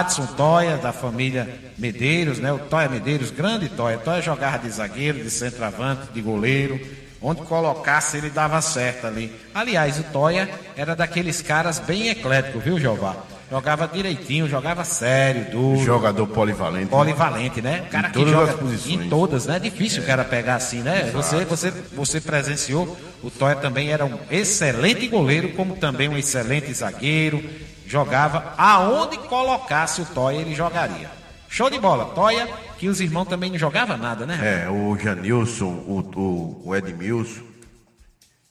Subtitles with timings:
[0.00, 1.48] Adson Toia, da família
[1.78, 2.52] Medeiros, né?
[2.52, 3.98] O Toia Medeiros, grande Toia.
[3.98, 6.78] Toia jogava de zagueiro, de centroavante, de goleiro.
[7.20, 9.32] Onde colocasse ele dava certo ali.
[9.54, 13.16] Aliás, o Toia era daqueles caras bem ecléticos, viu, Jeová?
[13.50, 15.82] Jogava direitinho, jogava sério, duro.
[15.82, 16.86] Jogador polivalente.
[16.86, 17.84] Polivalente, né?
[17.86, 19.00] O cara Em que todas joga as posições.
[19.06, 19.56] em todas, né?
[19.56, 21.10] É difícil o cara pegar assim, né?
[21.12, 22.96] Você, você, você presenciou.
[23.22, 27.42] O Toia também era um excelente goleiro, como também um excelente zagueiro.
[27.86, 31.10] Jogava aonde colocasse o Toia, ele jogaria.
[31.48, 32.06] Show de bola.
[32.06, 34.64] Toia, que os irmãos também não jogavam nada, né?
[34.66, 37.40] É, o Janilson, o, o, o Edmilson.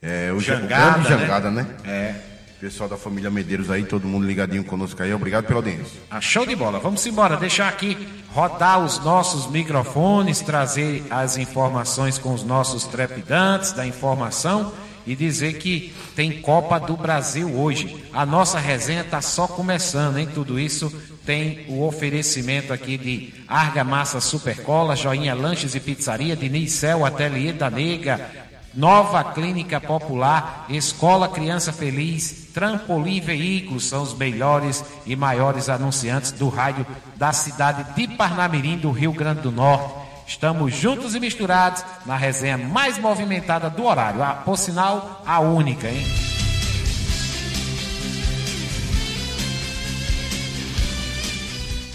[0.01, 1.67] É, o Ja- o Jangada, grande Jangada, né?
[1.83, 2.15] É.
[2.59, 5.13] Pessoal da família Medeiros aí, todo mundo ligadinho conosco aí.
[5.13, 5.99] Obrigado pela audiência.
[6.09, 6.79] Ah, show de bola.
[6.79, 13.73] Vamos embora, deixar aqui rodar os nossos microfones, trazer as informações com os nossos trepidantes
[13.73, 14.71] da informação
[15.05, 18.03] e dizer que tem Copa do Brasil hoje.
[18.13, 20.27] A nossa resenha está só começando, hein?
[20.33, 20.91] Tudo isso
[21.25, 27.69] tem o oferecimento aqui de Argamassa Supercola, Joinha Lanches e Pizzaria, Diniz Cel, Ateliê da
[27.69, 28.29] Nega,
[28.75, 36.49] Nova Clínica Popular, Escola Criança Feliz, Trampolim Veículos são os melhores e maiores anunciantes do
[36.49, 36.85] rádio
[37.15, 40.04] da cidade de Parnamirim, do Rio Grande do Norte.
[40.27, 44.23] Estamos juntos e misturados na resenha mais movimentada do horário.
[44.23, 46.05] Ah, por sinal, a única, hein?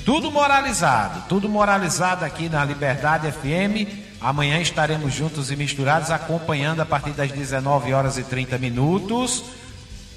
[0.05, 4.11] Tudo moralizado, tudo moralizado aqui na Liberdade FM.
[4.21, 9.45] Amanhã estaremos juntos e misturados acompanhando a partir das 19 horas e 30 minutos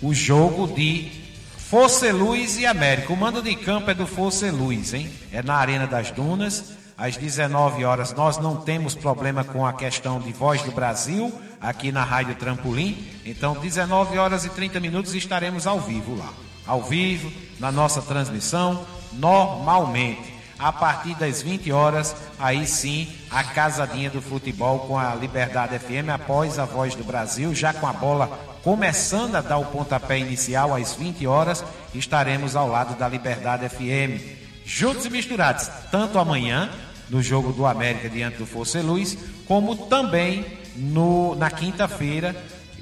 [0.02, 1.12] o jogo de
[1.58, 3.12] Força Luz e América.
[3.14, 5.10] O mando de campo é do Força Luz, hein?
[5.32, 6.83] É na Arena das Dunas.
[7.04, 11.92] Às 19 horas nós não temos problema com a questão de voz do Brasil aqui
[11.92, 13.06] na Rádio Trampolim.
[13.26, 16.32] Então, 19 horas e 30 minutos estaremos ao vivo lá.
[16.66, 17.30] Ao vivo,
[17.60, 20.34] na nossa transmissão, normalmente.
[20.58, 26.08] A partir das 20 horas, aí sim, a casadinha do futebol com a Liberdade FM
[26.08, 28.28] após a Voz do Brasil, já com a bola
[28.64, 34.42] começando a dar o pontapé inicial às 20 horas, estaremos ao lado da Liberdade FM.
[34.66, 36.70] Juntos e misturados, tanto amanhã,
[37.14, 39.16] no jogo do América diante do Força Luz,
[39.46, 40.44] como também
[40.76, 42.36] no, na quinta-feira,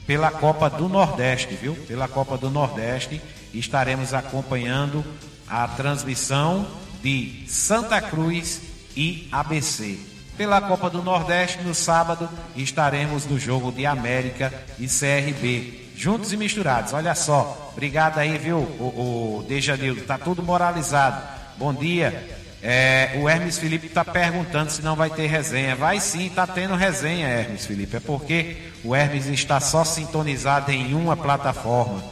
[0.08, 1.76] pela Copa do Nordeste, viu?
[1.76, 3.22] Pela Copa do Nordeste,
[3.54, 5.04] estaremos acompanhando
[5.48, 6.66] a transmissão
[7.04, 8.62] de Santa Cruz
[8.96, 10.00] e ABC.
[10.38, 15.92] Pela Copa do Nordeste, no sábado, estaremos no jogo de América e CRB.
[15.96, 16.94] Juntos e misturados.
[16.94, 17.72] Olha só.
[17.74, 20.02] Obrigado aí, viu, o, o Dejanildo.
[20.02, 21.22] Tá tudo moralizado.
[21.58, 22.41] Bom dia.
[22.64, 25.76] É, o Hermes Felipe está perguntando se não vai ter resenha.
[25.76, 27.98] Vai sim, está tendo resenha, Hermes Felipe.
[27.98, 32.04] É porque o Hermes está só sintonizado em uma plataforma.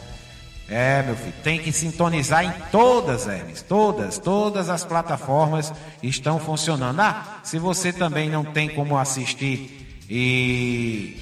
[0.67, 3.61] É, meu filho, tem que sintonizar em todas, Hermes.
[3.61, 6.99] Todas, todas as plataformas estão funcionando.
[6.99, 11.19] Ah, se você também não tem como assistir e,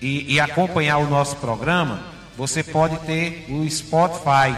[0.00, 2.02] e, e acompanhar o nosso programa,
[2.36, 4.56] você pode ter o Spotify.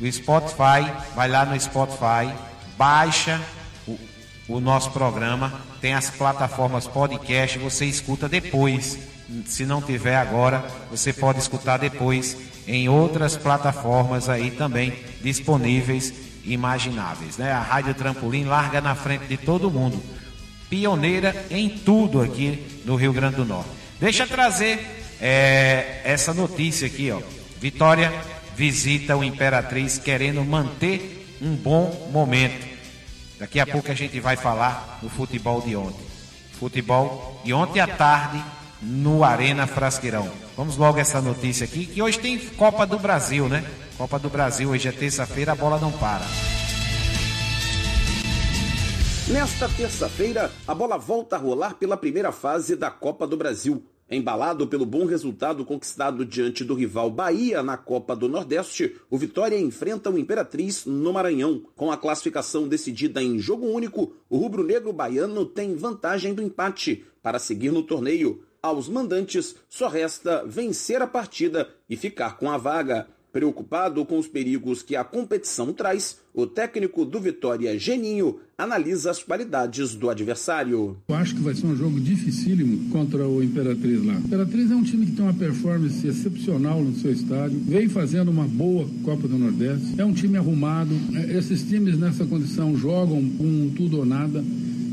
[0.00, 2.32] O Spotify, vai lá no Spotify,
[2.76, 3.40] baixa
[3.86, 3.98] o,
[4.48, 8.98] o nosso programa, tem as plataformas podcast, você escuta depois.
[9.46, 12.36] Se não tiver agora, você pode escutar depois
[12.66, 14.92] em outras plataformas aí também
[15.22, 16.12] disponíveis,
[16.44, 17.52] imagináveis, né?
[17.52, 20.02] A Rádio Trampolim larga na frente de todo mundo.
[20.68, 23.70] Pioneira em tudo aqui no Rio Grande do Norte.
[24.00, 24.80] Deixa eu trazer
[25.20, 27.20] é, essa notícia aqui, ó.
[27.60, 28.12] Vitória
[28.62, 32.64] visita o Imperatriz querendo manter um bom momento.
[33.36, 36.06] Daqui a pouco a gente vai falar no futebol de ontem.
[36.60, 38.40] Futebol de ontem à tarde
[38.80, 40.30] no Arena Frasqueirão.
[40.56, 43.68] Vamos logo essa notícia aqui, que hoje tem Copa do Brasil, né?
[43.98, 46.24] Copa do Brasil, hoje é terça-feira, a bola não para.
[49.26, 53.82] Nesta terça-feira, a bola volta a rolar pela primeira fase da Copa do Brasil.
[54.14, 59.58] Embalado pelo bom resultado conquistado diante do rival Bahia na Copa do Nordeste, o Vitória
[59.58, 61.62] enfrenta o Imperatriz no Maranhão.
[61.74, 67.38] Com a classificação decidida em jogo único, o rubro-negro baiano tem vantagem do empate para
[67.38, 68.42] seguir no torneio.
[68.62, 73.08] Aos mandantes só resta vencer a partida e ficar com a vaga.
[73.32, 79.22] Preocupado com os perigos que a competição traz, o técnico do Vitória, Geninho, analisa as
[79.22, 80.96] qualidades do adversário.
[81.08, 84.14] Eu acho que vai ser um jogo dificílimo contra o Imperatriz lá.
[84.14, 88.30] O Imperatriz é um time que tem uma performance excepcional no seu estádio, vem fazendo
[88.30, 90.94] uma boa Copa do Nordeste, é um time arrumado.
[91.36, 94.42] Esses times nessa condição jogam com tudo ou nada.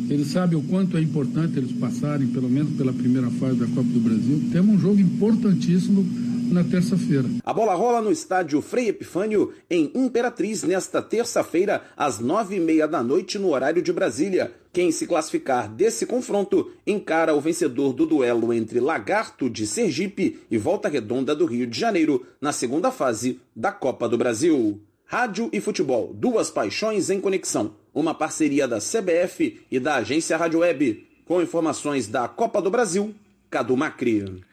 [0.09, 3.83] Eles sabem o quanto é importante eles passarem, pelo menos pela primeira fase da Copa
[3.83, 4.41] do Brasil.
[4.51, 6.03] Temos um jogo importantíssimo
[6.51, 7.25] na terça-feira.
[7.44, 12.88] A bola rola no estádio Frei Epifânio, em Imperatriz, nesta terça-feira, às nove e meia
[12.88, 14.54] da noite, no horário de Brasília.
[14.72, 20.57] Quem se classificar desse confronto encara o vencedor do duelo entre Lagarto de Sergipe e
[20.57, 24.80] Volta Redonda do Rio de Janeiro, na segunda fase da Copa do Brasil.
[25.06, 27.74] Rádio e futebol, duas paixões em conexão.
[27.94, 31.07] Uma parceria da CBF e da agência Rádio Web.
[31.25, 33.13] Com informações da Copa do Brasil,
[33.50, 34.44] Cadu Macri.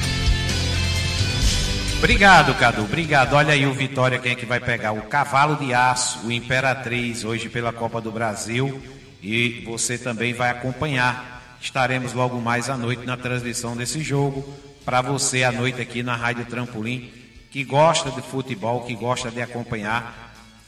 [1.98, 2.82] Obrigado, Cadu.
[2.82, 3.34] Obrigado.
[3.34, 4.92] Olha aí o Vitória, quem é que vai pegar?
[4.92, 8.80] O Cavalo de Aço, o Imperatriz, hoje pela Copa do Brasil.
[9.22, 11.56] E você também vai acompanhar.
[11.60, 14.44] Estaremos logo mais à noite na transmissão desse jogo.
[14.84, 17.10] Para você à noite aqui na Rádio Trampolim,
[17.50, 20.26] que gosta de futebol, que gosta de acompanhar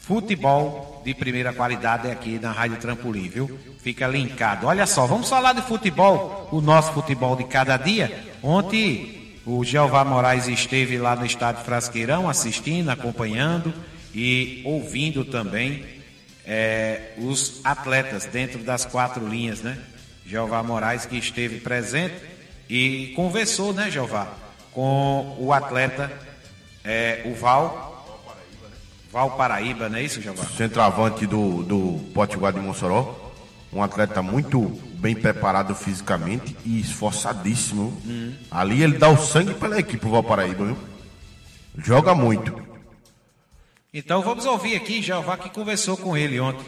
[0.08, 3.58] Futebol de primeira qualidade é aqui na Rádio Trampolim, viu?
[3.82, 4.66] Fica linkado.
[4.66, 8.24] Olha só, vamos falar de futebol, o nosso futebol de cada dia.
[8.42, 9.17] Ontem
[9.48, 13.72] o Jeová Moraes esteve lá no estádio Frasqueirão assistindo, acompanhando
[14.14, 15.86] e ouvindo também
[16.44, 19.78] é, os atletas dentro das quatro linhas, né?
[20.26, 22.14] Jeová Moraes que esteve presente
[22.68, 24.28] e conversou, né, Jeová,
[24.70, 26.12] com o atleta
[26.84, 27.88] é, o Val
[29.10, 30.44] Valparaíba, não é isso, Jeová?
[30.44, 33.32] Centroavante do, do Potiguar de Mossoró.
[33.72, 37.96] Um atleta muito bem preparado fisicamente e esforçadíssimo.
[38.04, 38.34] Hum.
[38.50, 40.78] Ali ele dá o sangue pela equipe do Valparaíba, viu?
[41.76, 42.60] Joga muito.
[43.94, 46.66] Então vamos ouvir aqui Jeová que conversou com ele ontem.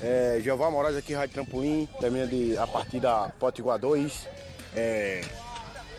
[0.00, 4.28] É, Jeová Moraes aqui, Rádio Trampolim, termina de, a partida Potiguar 2,
[4.76, 5.22] é,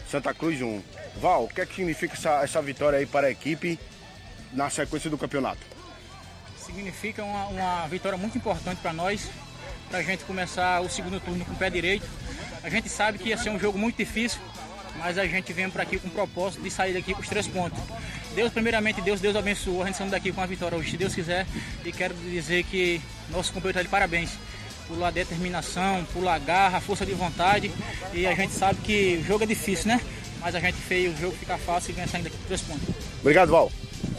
[0.10, 0.82] Santa Cruz 1.
[1.20, 3.78] Val, o que é que significa essa, essa vitória aí para a equipe
[4.54, 5.62] na sequência do campeonato?
[6.58, 9.30] Significa uma, uma vitória muito importante para nós,
[9.90, 12.06] para a gente começar o segundo turno com o pé direito.
[12.64, 14.40] A gente sabe que ia ser um jogo muito difícil,
[14.98, 17.48] mas a gente vem para aqui com o propósito de sair daqui com os três
[17.48, 17.80] pontos.
[18.36, 19.82] Deus, primeiramente, Deus, Deus abençoou.
[19.82, 21.48] A gente saindo daqui com a vitória hoje, se Deus quiser.
[21.84, 23.02] E quero dizer que
[23.32, 24.32] nosso companheiro está de parabéns
[24.88, 27.72] pela determinação, pela garra, força de vontade.
[28.14, 30.00] E a gente sabe que o jogo é difícil, né?
[30.40, 32.88] Mas a gente fez o jogo ficar fácil e ganhar saindo daqui com três pontos.
[33.20, 33.72] Obrigado, Val.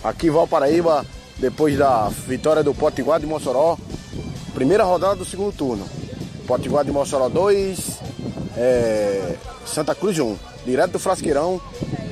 [0.02, 1.06] Aqui Valparaíba,
[1.38, 3.78] depois da vitória do Potiguar de Mossoró,
[4.50, 5.86] primeira rodada do segundo turno.
[6.46, 7.98] Potiguar de Mossoró 2,
[8.56, 10.36] é, Santa Cruz 1.
[10.64, 11.60] Direto do Frasqueirão,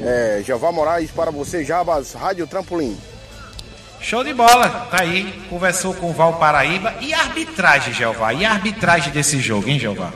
[0.02, 2.96] é, Jeová Moraes para você, Jabas, Rádio Trampolim.
[4.00, 6.94] Show de bola, tá aí, conversou com o Valparaíba.
[7.00, 8.32] E a arbitragem, Jeová?
[8.32, 10.12] E a arbitragem desse jogo, hein, Jeová?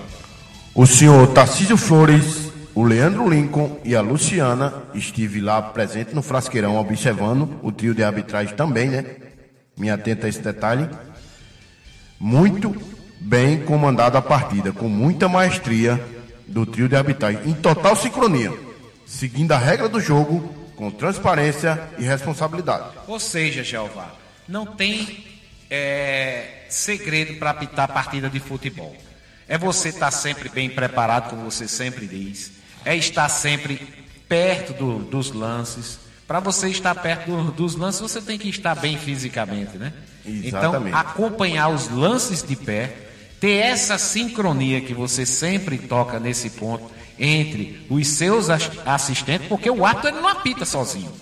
[0.74, 6.78] O senhor Tarcísio Flores o Leandro Lincoln e a Luciana estive lá presente no Frasqueirão
[6.78, 9.04] observando o trio de arbitragem também, né?
[9.76, 10.88] Me atenta a esse detalhe.
[12.22, 12.74] Muito
[13.20, 16.02] bem comandada a partida, com muita maestria
[16.46, 18.52] do trio de arbitragem, em total sincronia,
[19.04, 22.96] seguindo a regra do jogo, com transparência e responsabilidade.
[23.06, 24.14] Ou seja, Jeová,
[24.48, 25.26] não tem
[25.68, 28.96] é, segredo para apitar partida de futebol.
[29.48, 33.76] É você estar tá sempre bem preparado, como você sempre diz é estar sempre
[34.28, 35.98] perto do, dos lances.
[36.32, 39.92] Para você estar perto do, dos lances, você tem que estar bem fisicamente, né?
[40.24, 40.88] Exatamente.
[40.88, 42.96] Então, acompanhar os lances de pé,
[43.38, 49.84] ter essa sincronia que você sempre toca nesse ponto entre os seus assistentes, porque o
[49.84, 51.12] ato ele não apita sozinho.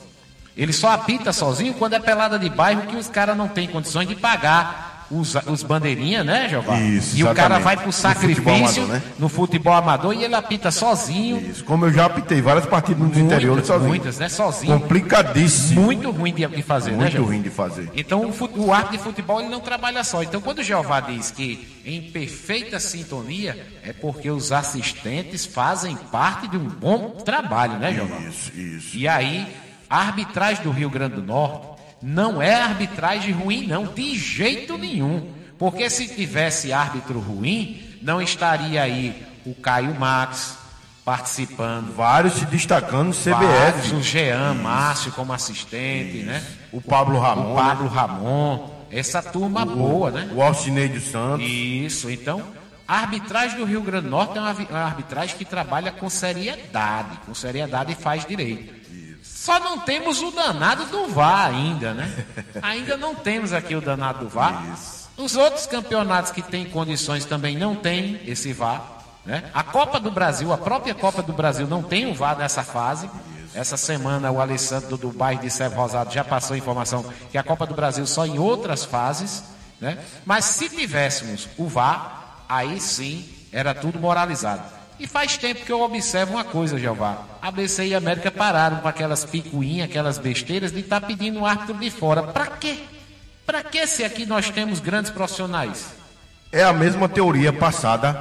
[0.57, 4.07] Ele só apita sozinho quando é pelada de bairro que os caras não têm condições
[4.07, 6.79] de pagar os, os bandeirinhas, né, Jeová?
[6.79, 9.03] Isso, e o cara vai pro sacrifício no futebol, amador, né?
[9.19, 11.39] no futebol amador e ele apita sozinho.
[11.51, 13.89] Isso, como eu já apitei várias partidas no interior sozinho.
[13.89, 14.29] Muitas, né?
[14.29, 14.79] Sozinho.
[14.79, 15.83] Complicadíssimo.
[15.83, 17.91] Muito ruim de, de fazer, Muito né, Muito ruim de fazer.
[17.95, 20.23] Então o, o arte de futebol ele não trabalha só.
[20.23, 26.47] Então quando o Jeová diz que em perfeita sintonia, é porque os assistentes fazem parte
[26.47, 28.19] de um bom trabalho, né, Jeová?
[28.19, 28.97] Isso, isso.
[28.97, 29.47] E aí,
[29.89, 31.70] a arbitragem do Rio Grande do Norte
[32.03, 35.33] não é arbitragem ruim, não, de jeito nenhum.
[35.59, 40.57] Porque se tivesse árbitro ruim, não estaria aí o Caio Max
[41.05, 41.95] participando.
[41.95, 43.33] Vários se destacando no CBF.
[43.33, 46.27] Vários, o Jean Márcio como assistente, Isso.
[46.27, 46.43] né?
[46.73, 47.53] O Pablo Ramon.
[47.53, 47.95] O Pablo né?
[47.95, 48.71] Ramon.
[48.91, 50.31] Essa turma o, boa, né?
[50.35, 51.47] O Alcineide Santos.
[51.47, 52.43] Isso, então.
[52.89, 57.33] A arbitragem do Rio Grande do Norte é uma arbitragem que trabalha com seriedade, com
[57.35, 58.75] seriedade e faz direito.
[59.41, 62.27] Só não temos o danado do VAR ainda, né?
[62.61, 64.77] Ainda não temos aqui o danado do VAR.
[65.17, 68.83] Os outros campeonatos que têm condições também não têm esse VAR.
[69.25, 69.51] Né?
[69.55, 73.09] A Copa do Brasil, a própria Copa do Brasil não tem o VAR nessa fase.
[73.55, 77.43] Essa semana o Alessandro do bairro de Servo Rosado já passou a informação que a
[77.43, 79.43] Copa do Brasil só em outras fases.
[79.81, 79.97] Né?
[80.27, 84.80] Mas se tivéssemos o VAR, aí sim era tudo moralizado.
[85.01, 87.25] E faz tempo que eu observo uma coisa, Jeová.
[87.41, 91.79] ABC e América pararam com aquelas picuinhas, aquelas besteiras de estar tá pedindo um árbitro
[91.79, 92.23] de fora.
[92.25, 92.81] Para quê?
[93.47, 95.87] Para que se aqui nós temos grandes profissionais?
[96.53, 98.13] É a mesma teoria passada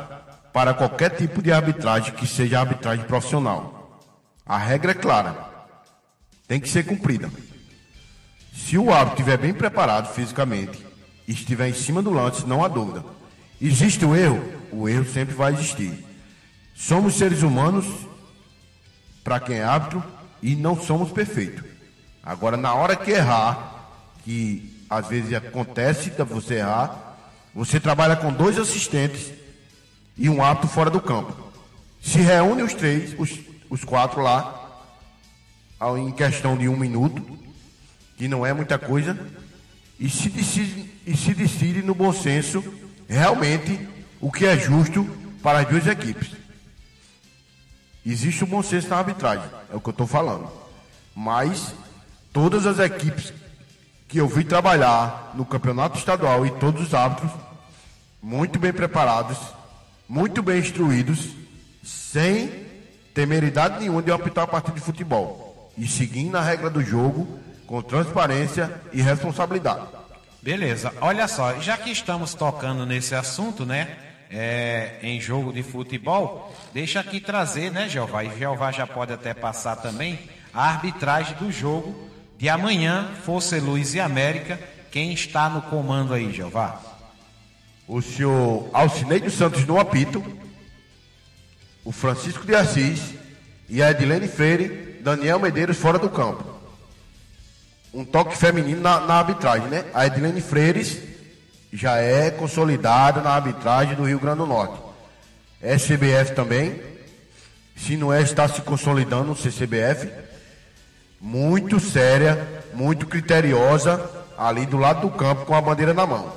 [0.53, 3.99] para qualquer tipo de arbitragem que seja arbitragem profissional.
[4.45, 5.35] A regra é clara.
[6.47, 7.29] Tem que ser cumprida.
[8.53, 10.79] Se o árbitro estiver bem preparado fisicamente
[11.27, 13.03] e estiver em cima do lance, não há dúvida.
[13.61, 14.41] Existe o erro?
[14.71, 16.07] O erro sempre vai existir.
[16.79, 17.85] Somos seres humanos,
[19.21, 20.01] para quem é árbitro,
[20.41, 21.61] e não somos perfeitos.
[22.23, 23.89] Agora, na hora que errar,
[24.23, 27.17] que às vezes acontece de você errar,
[27.53, 29.29] você trabalha com dois assistentes
[30.17, 31.35] e um árbitro fora do campo.
[32.01, 33.37] Se reúne os três, os,
[33.69, 34.55] os quatro lá,
[35.97, 37.21] em questão de um minuto,
[38.17, 39.19] que não é muita coisa,
[39.99, 42.63] e se decide, e se decide no bom senso
[43.07, 43.77] realmente
[44.21, 45.05] o que é justo
[45.43, 46.38] para as duas equipes.
[48.05, 50.49] Existe o bom senso na arbitragem, é o que eu estou falando.
[51.15, 51.73] Mas
[52.31, 53.33] todas as equipes
[54.07, 57.31] que eu vi trabalhar no campeonato estadual e todos os árbitros,
[58.21, 59.37] muito bem preparados,
[60.07, 61.29] muito bem instruídos,
[61.83, 62.65] sem
[63.13, 65.71] temeridade nenhuma de apitar a partida de futebol.
[65.77, 69.85] E seguindo a regra do jogo, com transparência e responsabilidade.
[70.41, 74.08] Beleza, olha só, já que estamos tocando nesse assunto, né?
[74.29, 78.23] É, em jogo de futebol, deixa aqui trazer, né, Jeová?
[78.23, 80.19] E Jeová já pode até passar também
[80.53, 84.59] a arbitragem do jogo de amanhã, Força Luz e América.
[84.91, 86.79] Quem está no comando aí, Jeová?
[87.87, 90.23] O senhor Alcineide Santos no apito,
[91.83, 93.15] o Francisco de Assis
[93.67, 96.43] e a Edilene Freire, Daniel Medeiros fora do campo.
[97.91, 99.85] Um toque feminino na, na arbitragem, né?
[99.93, 101.08] A Edilene Freires
[101.71, 104.81] já é consolidada na arbitragem do Rio Grande do Norte.
[105.61, 106.81] SCBF também,
[107.75, 110.09] se não é, está se consolidando no CCBF,
[111.19, 116.33] muito séria, muito criteriosa, ali do lado do campo com a bandeira na mão.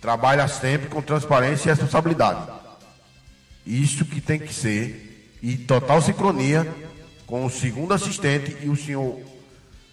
[0.00, 2.40] Trabalha sempre com transparência e responsabilidade.
[3.66, 6.66] Isso que tem que ser, e total sincronia
[7.26, 9.20] com o segundo assistente e o senhor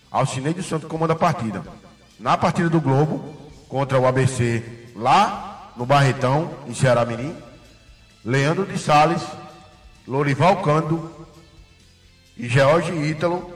[0.09, 1.63] Alcineide Santos comanda a partida.
[2.19, 4.63] Na partida do Globo, contra o ABC
[4.95, 7.35] lá no Barretão, em Ceará Mirim.
[8.25, 9.21] Leandro de Sales,
[10.05, 11.27] Lorival Cando
[12.35, 13.53] e George Ítalo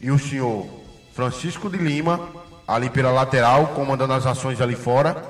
[0.00, 0.66] e o senhor
[1.14, 2.28] Francisco de Lima,
[2.66, 5.22] ali pela lateral, comandando as ações ali fora,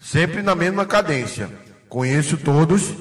[0.00, 1.48] sempre na mesma cadência.
[1.88, 2.94] Conheço todos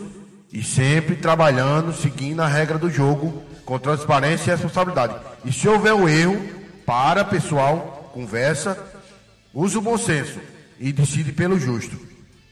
[0.51, 5.15] e sempre trabalhando, seguindo a regra do jogo, com transparência e responsabilidade.
[5.45, 6.39] E se houver um erro,
[6.85, 8.90] para pessoal, conversa
[9.53, 10.39] Use o bom senso
[10.79, 11.99] e decide pelo justo,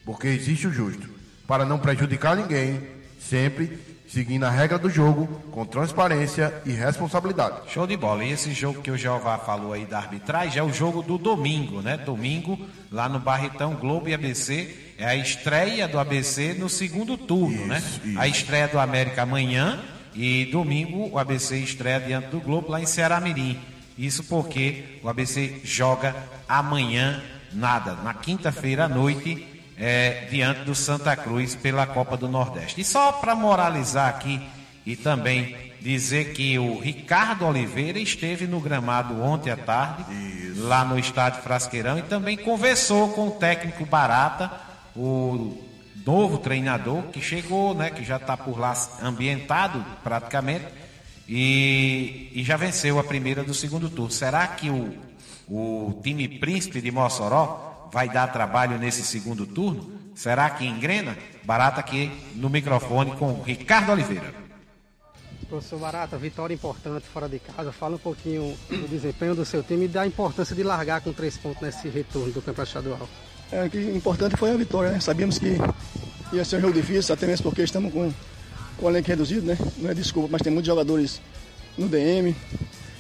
[0.05, 1.09] porque existe o justo,
[1.47, 2.81] para não prejudicar ninguém,
[3.19, 3.79] sempre
[4.09, 7.71] seguindo a regra do jogo com transparência e responsabilidade.
[7.71, 8.25] Show de bola.
[8.25, 11.81] E esse jogo que o Jeová falou aí da arbitragem é o jogo do domingo,
[11.81, 11.95] né?
[11.95, 12.59] Domingo,
[12.91, 17.77] lá no Barretão Globo e ABC, é a estreia do ABC no segundo turno, né?
[17.77, 18.09] isso, né?
[18.09, 18.19] Isso.
[18.19, 19.79] A estreia do América amanhã
[20.15, 23.59] e domingo o ABC estreia diante do Globo lá em Ceará Mirim.
[23.99, 26.15] Isso porque o ABC joga
[26.47, 29.45] amanhã nada, na quinta-feira à noite,
[29.77, 32.79] é, diante do Santa Cruz pela Copa do Nordeste.
[32.79, 34.41] E só para moralizar aqui
[34.85, 40.63] e também dizer que o Ricardo Oliveira esteve no gramado ontem à tarde, Isso.
[40.63, 44.49] lá no estádio Frasqueirão, e também conversou com o técnico Barata,
[44.95, 45.61] o
[46.05, 50.78] novo treinador que chegou, né, que já está por lá ambientado praticamente
[51.29, 54.09] e, e já venceu a primeira do segundo turno.
[54.09, 54.97] Será que o,
[55.47, 59.91] o time príncipe de Mossoró vai dar trabalho nesse segundo turno?
[60.15, 61.15] Será que engrena?
[61.43, 64.33] Barata aqui no microfone com o Ricardo Oliveira.
[65.47, 67.71] Professor Barata, vitória importante fora de casa.
[67.71, 71.37] Fala um pouquinho do desempenho do seu time e da importância de largar com três
[71.37, 73.09] pontos nesse retorno do campeonato estadual.
[73.51, 74.99] É, o que importante foi a vitória, né?
[74.99, 75.57] Sabíamos que
[76.31, 78.13] ia ser um jogo difícil, até mesmo porque estamos com
[78.79, 79.57] com o elenco reduzido, né?
[79.77, 81.21] Não é desculpa, mas tem muitos jogadores
[81.77, 82.35] no DM,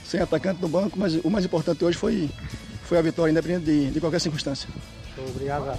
[0.05, 2.29] sem atacante no banco, mas o mais importante hoje foi,
[2.83, 4.67] foi a vitória, independente de, de qualquer circunstância.
[5.17, 5.77] Obrigado.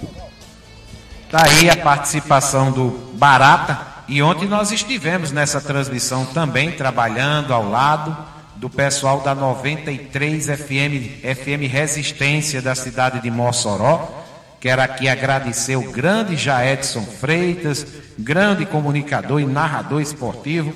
[1.29, 3.89] Tá aí a participação do Barata.
[4.07, 8.15] E ontem nós estivemos nessa transmissão também, trabalhando ao lado
[8.57, 14.20] do pessoal da 93 FM, FM Resistência da cidade de Mossoró.
[14.61, 17.83] Quero aqui agradecer o grande Jaedson Freitas,
[18.17, 20.71] grande comunicador e narrador esportivo,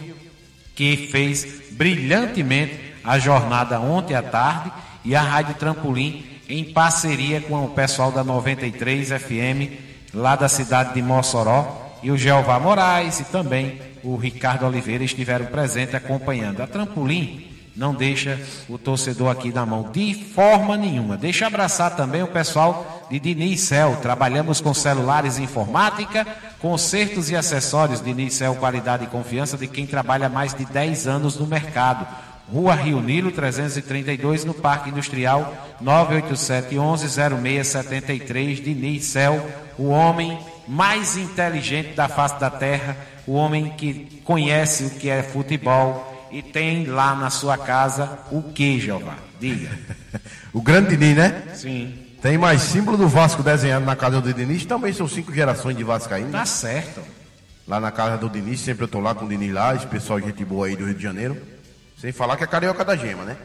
[0.73, 4.71] que fez brilhantemente a jornada ontem à tarde
[5.05, 9.79] e a Rádio Trampolim em parceria com o pessoal da 93 FM
[10.15, 15.45] lá da cidade de Mossoró e o Jeová Moraes e também o Ricardo Oliveira estiveram
[15.45, 16.61] presentes acompanhando.
[16.61, 18.39] A Trampolim não deixa
[18.69, 21.17] o torcedor aqui na mão de forma nenhuma.
[21.17, 23.97] Deixa abraçar também o pessoal de Diniz Cel.
[23.97, 26.25] Trabalhamos com celulares informática,
[26.59, 28.01] consertos e acessórios.
[28.01, 32.07] Diniz Cel, qualidade e confiança de quem trabalha mais de 10 anos no mercado.
[32.51, 39.45] Rua Rio Nilo 332, no Parque Industrial 987 11 0673, Diniz Cel,
[39.77, 42.95] o homem mais inteligente da face da terra,
[43.27, 48.41] o homem que conhece o que é futebol e tem lá na sua casa o
[48.41, 49.17] que, Jeová?
[49.39, 49.69] Diga.
[50.53, 51.43] o grande Diniz, né?
[51.53, 52.05] Sim.
[52.21, 55.83] Tem mais símbolo do Vasco desenhado na casa do Diniz, também são cinco gerações de
[55.83, 56.31] Vascaíno.
[56.31, 57.01] Tá certo.
[57.67, 60.19] Lá na casa do Diniz, sempre eu tô lá com o Diniz lá, esse pessoal
[60.19, 61.37] gente boa aí do Rio de Janeiro.
[61.99, 63.37] Sem falar que é carioca da gema, né?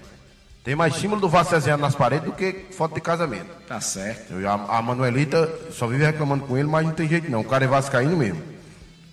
[0.63, 3.49] Tem mais símbolo do Vasco desenhado nas paredes do que foto de casamento.
[3.67, 4.35] Tá certo.
[4.35, 7.41] Eu, a, a, Manuelita só vive reclamando com ele, mas não tem jeito não.
[7.41, 8.43] O cara é vascaíno mesmo.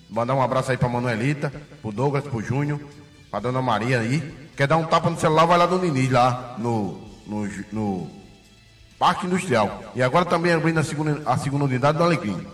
[0.10, 2.80] Mandar um abraço aí pra Manuelita, pro Douglas, pro Júnior,
[3.30, 4.22] pra Dona Maria aí.
[4.56, 8.12] Quer dar um tapa no celular, vai lá do Niniz, lá no, no, no
[8.98, 9.92] Parque Industrial.
[9.96, 12.46] E agora também abrindo a segunda, a segunda unidade do Alecrim.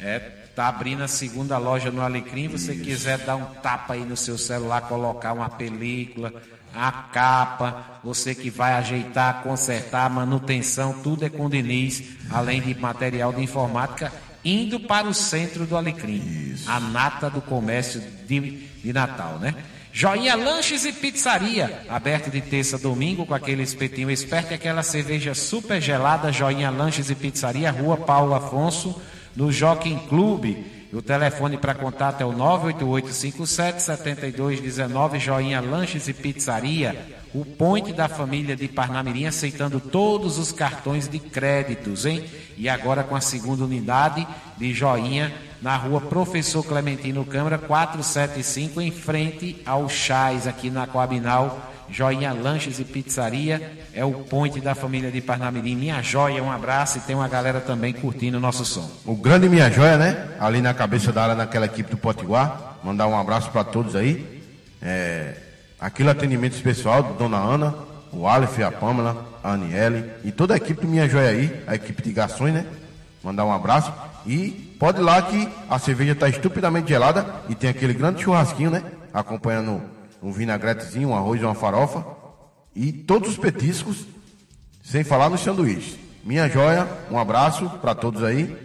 [0.00, 0.18] É,
[0.54, 2.48] tá abrindo a segunda loja no Alecrim.
[2.48, 2.84] Você Isso.
[2.84, 6.32] quiser dar um tapa aí no seu celular, colocar uma película
[6.74, 12.74] a capa, você que vai ajeitar, consertar, manutenção, tudo é com o Diniz, além de
[12.78, 14.12] material de informática,
[14.44, 16.20] indo para o centro do Alecrim,
[16.52, 16.70] Isso.
[16.70, 18.40] a nata do comércio de,
[18.82, 19.54] de Natal, né?
[19.92, 24.82] Joinha Lanches e Pizzaria, aberto de terça a domingo com aquele espetinho esperto e aquela
[24.82, 26.32] cerveja super gelada.
[26.32, 29.00] Joinha Lanches e Pizzaria, Rua Paulo Afonso,
[29.34, 30.78] no Jockey Clube.
[30.92, 37.17] O telefone para contato é o 98857-7219, Joinha Lanches e Pizzaria.
[37.34, 42.24] O Ponte da família de Parnamirim aceitando todos os cartões de créditos, hein?
[42.56, 48.90] E agora com a segunda unidade de Joinha na rua Professor Clementino Câmara 475, em
[48.90, 55.10] frente ao Chás, aqui na Coabinal Joinha Lanches e Pizzaria, é o ponte da família
[55.10, 55.74] de Parnamirim.
[55.74, 58.88] Minha Joia, um abraço e tem uma galera também curtindo o nosso som.
[59.04, 60.28] O grande Minha Joia, né?
[60.38, 62.78] Ali na cabeça da área, naquela equipe do Potiguar.
[62.84, 64.42] Mandar um abraço para todos aí.
[64.82, 65.34] É,
[65.80, 67.74] aquele atendimento especial do Dona Ana,
[68.12, 71.74] o Aleph, a Pâmela, a Aniele e toda a equipe do Minha Joia aí, a
[71.74, 72.66] equipe de garçons, né?
[73.22, 73.92] Mandar um abraço.
[74.26, 78.70] E pode ir lá que a cerveja está estupidamente gelada e tem aquele grande churrasquinho,
[78.70, 78.82] né?
[79.12, 79.82] Acompanhando
[80.22, 82.04] um vinagretezinho, um arroz uma farofa.
[82.74, 84.06] E todos os petiscos,
[84.82, 85.96] sem falar nos sanduíches.
[86.24, 88.56] Minha joia, um abraço para todos aí.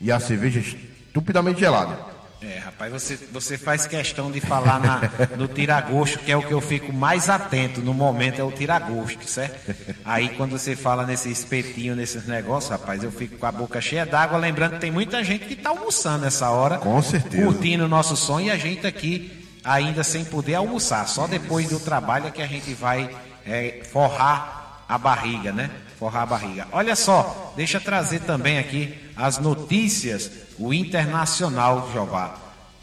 [0.00, 2.13] E a cerveja estupidamente gelada.
[2.46, 5.00] É, rapaz, você, você faz questão de falar na,
[5.36, 9.26] no tiragosto, que é o que eu fico mais atento no momento, é o tiragosto,
[9.26, 9.74] certo?
[10.04, 14.04] Aí quando você fala nesse espetinho, nesses negócios, rapaz, eu fico com a boca cheia
[14.04, 16.76] d'água, lembrando que tem muita gente que está almoçando nessa hora.
[16.78, 17.42] Com certeza.
[17.42, 19.32] Curtindo o nosso som e a gente aqui
[19.64, 21.08] ainda sem poder almoçar.
[21.08, 23.08] Só depois do trabalho é que a gente vai
[23.46, 24.63] é, forrar
[24.94, 25.70] a barriga, né?
[25.98, 26.68] Forrar a barriga.
[26.72, 30.30] Olha só, deixa eu trazer também aqui as notícias.
[30.58, 32.36] O Internacional, Jová,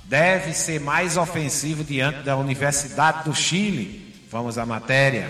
[0.06, 4.16] deve ser mais ofensivo diante da Universidade do Chile.
[4.30, 5.30] Vamos à matéria.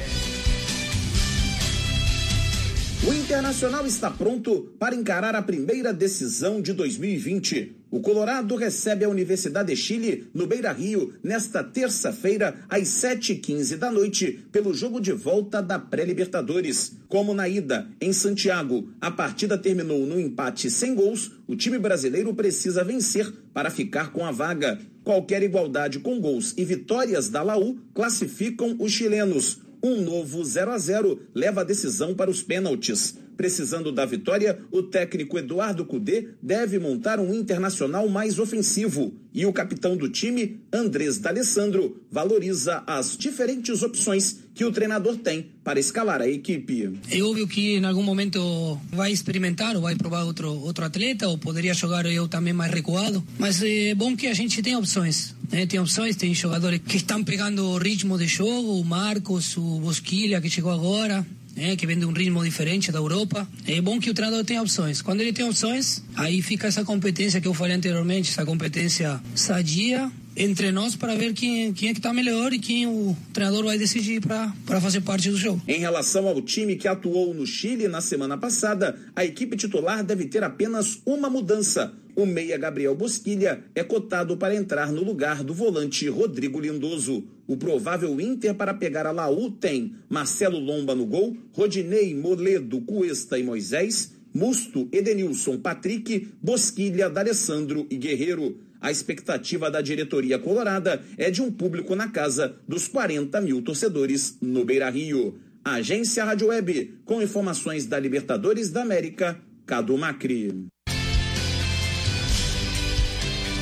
[3.03, 7.75] O Internacional está pronto para encarar a primeira decisão de 2020.
[7.89, 13.91] O Colorado recebe a Universidade de Chile no Beira Rio nesta terça-feira, às 7h15 da
[13.91, 16.95] noite, pelo jogo de volta da pré-Libertadores.
[17.07, 22.35] Como na ida, em Santiago, a partida terminou no empate sem gols, o time brasileiro
[22.35, 24.79] precisa vencer para ficar com a vaga.
[25.03, 29.59] Qualquer igualdade com gols e vitórias da Laú classificam os chilenos.
[29.83, 33.17] Um novo 0 a 0 leva a decisão para os pênaltis.
[33.35, 39.13] Precisando da vitória, o técnico Eduardo Cudê deve montar um internacional mais ofensivo.
[39.33, 45.47] E o capitão do time, Andrés D'Alessandro, valoriza as diferentes opções que o treinador tem
[45.63, 46.99] para escalar a equipe.
[47.09, 51.37] É óbvio que em algum momento vai experimentar ou vai provar outro, outro atleta, ou
[51.37, 53.23] poderia jogar eu também mais recuado.
[53.39, 55.33] Mas é bom que a gente tem opções.
[55.49, 55.65] Né?
[55.65, 60.41] Tem opções, tem jogadores que estão pegando o ritmo de jogo, o Marcos, o Bosquilha,
[60.41, 63.47] que chegou agora né, que vem de um ritmo diferente da Europa.
[63.67, 65.01] É bom que o treinador tenha opções.
[65.01, 70.11] Quando ele tem opções, aí fica essa competência que eu falei anteriormente, essa competência sadia
[70.35, 73.77] entre nós para ver quem, quem é que está melhor e quem o treinador vai
[73.77, 75.61] decidir para fazer parte do jogo.
[75.67, 80.25] Em relação ao time que atuou no Chile na semana passada, a equipe titular deve
[80.25, 81.93] ter apenas uma mudança.
[82.15, 87.23] O meia Gabriel Bosquilha é cotado para entrar no lugar do volante Rodrigo Lindoso.
[87.47, 93.39] O provável Inter para pegar a Laú tem Marcelo Lomba no gol, Rodinei, Moledo, Cuesta
[93.39, 98.57] e Moisés, Musto, Edenilson, Patrick, Bosquilha, D'Alessandro e Guerreiro.
[98.81, 104.39] A expectativa da diretoria colorada é de um público na casa dos 40 mil torcedores
[104.41, 105.39] no Beira Rio.
[105.63, 110.65] Agência Rádio Web, com informações da Libertadores da América, Cadu Macri.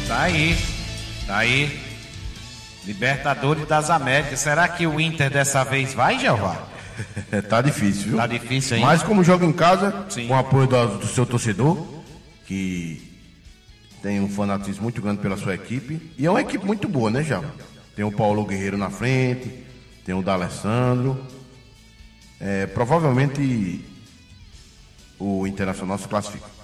[0.07, 0.55] Tá aí,
[1.27, 1.69] tá aí.
[2.85, 4.39] Libertadores das Américas.
[4.39, 6.65] Será que o Inter dessa vez vai, Jeová?
[7.49, 8.17] tá difícil, viu?
[8.17, 8.83] Tá difícil hein?
[8.83, 10.29] Mas como joga em casa, Sim.
[10.29, 11.85] com o apoio do, do seu torcedor,
[12.45, 13.08] que
[14.01, 16.13] tem um fanatismo muito grande pela sua equipe.
[16.17, 17.43] E é uma equipe muito boa, né, já?
[17.95, 19.51] Tem o Paulo Guerreiro na frente,
[20.05, 21.19] tem o D'Alessandro.
[22.39, 23.83] É, provavelmente
[25.19, 26.59] o Internacional se classifica.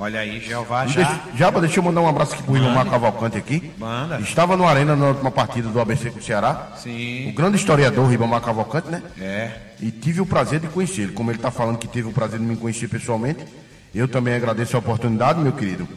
[0.00, 1.02] Olha aí, Jeová já.
[1.02, 3.72] Deixa, já, deixa eu mandar um abraço aqui pro Ilmar Cavalcante aqui.
[3.76, 4.20] Manda.
[4.20, 6.74] Estava no Arena na última partida do ABC com o Ceará.
[6.76, 7.30] Sim.
[7.30, 9.02] O grande historiador Ribamar Cavalcante, né?
[9.20, 9.50] É.
[9.80, 11.12] E tive o prazer de conhecê-lo.
[11.14, 13.44] Como ele está falando que teve o prazer de me conhecer pessoalmente,
[13.92, 15.88] eu também agradeço a oportunidade, meu querido.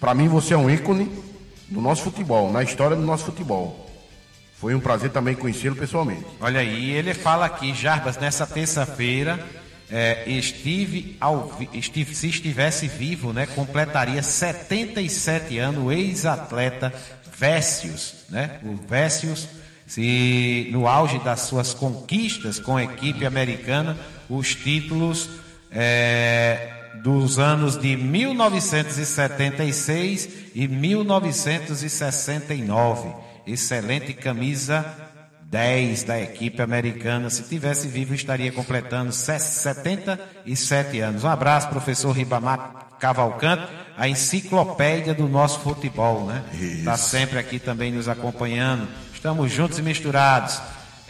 [0.00, 1.10] Para mim, você é um ícone
[1.68, 3.86] do nosso futebol, na história do nosso futebol.
[4.54, 6.24] Foi um prazer também conhecê-lo pessoalmente.
[6.40, 9.44] Olha aí, ele fala aqui, Jarbas, nessa terça-feira,
[9.90, 16.92] é, estive, ao, estive, se estivesse vivo, né, completaria 77 anos o ex-atleta
[17.38, 18.58] Vécios, né?
[18.64, 19.46] O Vécios,
[19.86, 23.96] se no auge das suas conquistas com a equipe americana,
[24.28, 25.28] os títulos
[25.70, 33.08] é, dos anos de 1976 e 1969.
[33.46, 34.84] Excelente camisa
[35.50, 37.30] 10 da equipe americana.
[37.30, 41.24] Se tivesse vivo, estaria completando 77 anos.
[41.24, 46.42] Um abraço, professor Ribamar Cavalcante, a enciclopédia do nosso futebol, né?
[46.52, 48.88] Está sempre aqui também nos acompanhando.
[49.14, 50.60] Estamos juntos e misturados.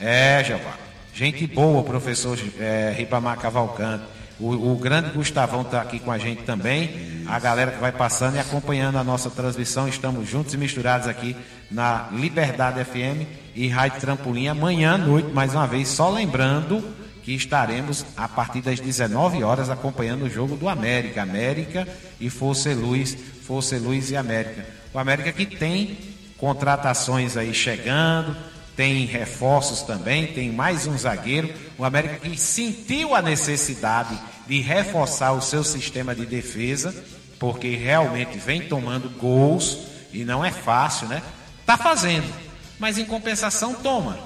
[0.01, 0.75] É, Jeová.
[1.15, 4.05] Gente boa, professor é, Ribamar Cavalcante.
[4.39, 7.25] O, o grande Gustavão está aqui com a gente também.
[7.27, 9.89] A galera que vai passando e acompanhando a nossa transmissão.
[9.89, 11.35] Estamos juntos e misturados aqui
[11.71, 14.49] na Liberdade FM e Rádio Trampolim.
[14.49, 16.85] Amanhã à noite, mais uma vez, só lembrando
[17.23, 21.23] que estaremos a partir das 19 horas acompanhando o jogo do América.
[21.23, 21.89] América
[22.21, 24.67] e Força Luz, Força Luz e América.
[24.93, 25.97] O América que tem
[26.37, 28.37] contratações aí chegando,
[28.77, 31.53] tem reforços também, tem mais um zagueiro.
[31.79, 36.95] O América que sentiu a necessidade de reforçar o seu sistema de defesa,
[37.39, 39.79] porque realmente vem tomando gols
[40.13, 41.23] e não é fácil, né?
[41.65, 42.31] Tá fazendo,
[42.79, 44.19] mas em compensação toma.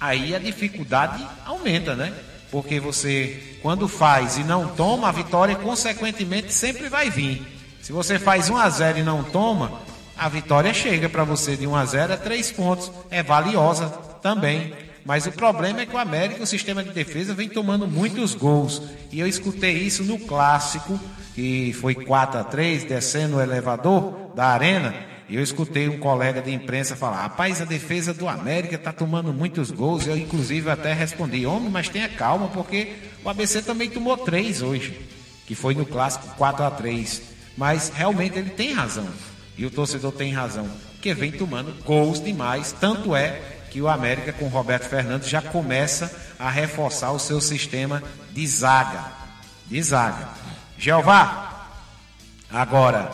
[0.00, 2.12] Aí a dificuldade aumenta, né?
[2.50, 7.46] Porque você, quando faz e não toma, a vitória consequentemente sempre vai vir.
[7.82, 9.80] Se você faz 1 a 0 e não toma,
[10.20, 12.92] a vitória chega para você de 1 a 0 a 3 pontos.
[13.10, 13.86] É valiosa
[14.20, 14.74] também.
[15.02, 18.82] Mas o problema é que o América, o sistema de defesa, vem tomando muitos gols.
[19.10, 21.00] E eu escutei isso no clássico,
[21.34, 24.94] que foi 4 a 3 descendo o elevador da arena.
[25.26, 29.32] E eu escutei um colega de imprensa falar: rapaz, a defesa do América está tomando
[29.32, 30.06] muitos gols.
[30.06, 32.92] Eu, inclusive, até respondi: homem, mas tenha calma, porque
[33.24, 35.00] o ABC também tomou três hoje,
[35.46, 37.22] que foi no clássico 4 a 3
[37.56, 39.08] Mas realmente ele tem razão.
[39.60, 40.66] E o torcedor tem razão,
[41.02, 42.74] que vem tomando gols demais.
[42.80, 48.02] Tanto é que o América, com Roberto Fernandes, já começa a reforçar o seu sistema
[48.30, 49.04] de zaga.
[49.66, 50.30] De zaga.
[50.78, 51.68] Jeová,
[52.50, 53.12] agora,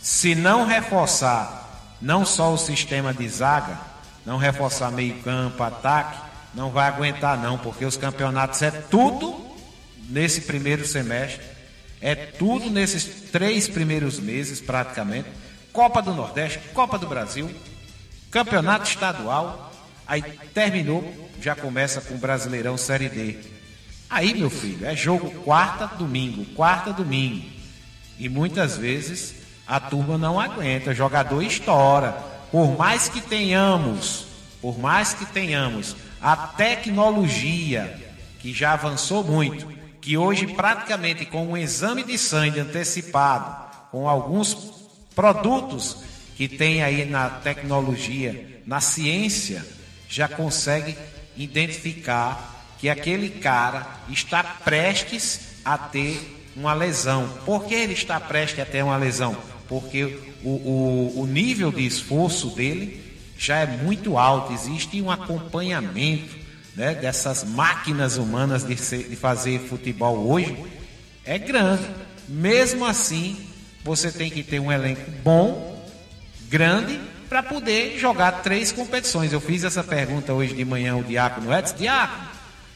[0.00, 3.76] se não reforçar não só o sistema de zaga,
[4.24, 6.20] não reforçar meio-campo, ataque,
[6.54, 9.44] não vai aguentar, não, porque os campeonatos é tudo
[10.08, 11.44] nesse primeiro semestre,
[12.00, 15.28] é tudo nesses três primeiros meses, praticamente.
[15.72, 17.50] Copa do Nordeste, Copa do Brasil,
[18.30, 19.72] Campeonato Estadual,
[20.06, 20.22] aí
[20.54, 23.38] terminou, já começa com o Brasileirão Série D.
[24.08, 27.44] Aí, meu filho, é jogo quarta, domingo, quarta, domingo.
[28.18, 29.34] E muitas vezes
[29.66, 32.12] a turma não aguenta, jogador estoura.
[32.50, 34.26] Por mais que tenhamos,
[34.60, 37.96] por mais que tenhamos a tecnologia
[38.40, 39.66] que já avançou muito,
[40.00, 44.79] que hoje praticamente com um exame de sangue antecipado, com alguns
[45.20, 45.98] produtos
[46.34, 49.62] que tem aí na tecnologia, na ciência,
[50.08, 50.96] já consegue
[51.36, 57.28] identificar que aquele cara está prestes a ter uma lesão.
[57.44, 59.36] Por que ele está prestes a ter uma lesão?
[59.68, 63.04] Porque o, o, o nível de esforço dele
[63.36, 66.34] já é muito alto, existe um acompanhamento
[66.74, 70.56] né, dessas máquinas humanas de, ser, de fazer futebol hoje,
[71.26, 71.84] é grande.
[72.26, 73.49] Mesmo assim,
[73.84, 75.84] você tem que ter um elenco bom,
[76.48, 79.32] grande, para poder jogar três competições.
[79.32, 81.76] Eu fiz essa pergunta hoje de manhã ao Diácono Edson.
[81.76, 82.28] Diácono,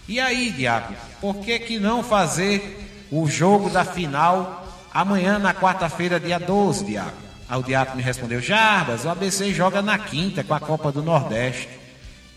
[0.06, 6.20] e aí, Diácono, por que, que não fazer o jogo da final amanhã, na quarta-feira,
[6.20, 7.24] dia 12, Diácono?
[7.48, 11.02] Aí o Diácono me respondeu, Jarbas, o ABC joga na quinta com a Copa do
[11.02, 11.68] Nordeste.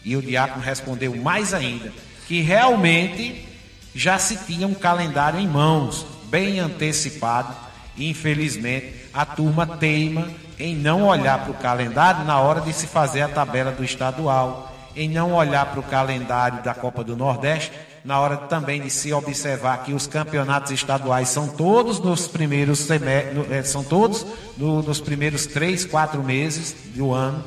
[0.04, 1.92] E o Diácono respondeu mais ainda,
[2.28, 3.46] que realmente
[3.94, 7.54] já se tinha um calendário em mãos, bem antecipado,
[7.98, 10.30] infelizmente a turma teima
[10.60, 14.76] em não olhar para o calendário na hora de se fazer a tabela do estadual,
[14.96, 17.72] em não olhar para o calendário da Copa do Nordeste,
[18.04, 23.64] na hora também de se observar que os campeonatos estaduais são todos nos primeiros eh,
[23.64, 24.26] são todos
[24.58, 27.44] no, nos primeiros três, quatro meses do ano,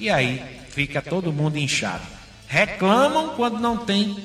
[0.00, 2.02] e aí fica todo mundo inchado.
[2.46, 4.16] Reclamam quando não tem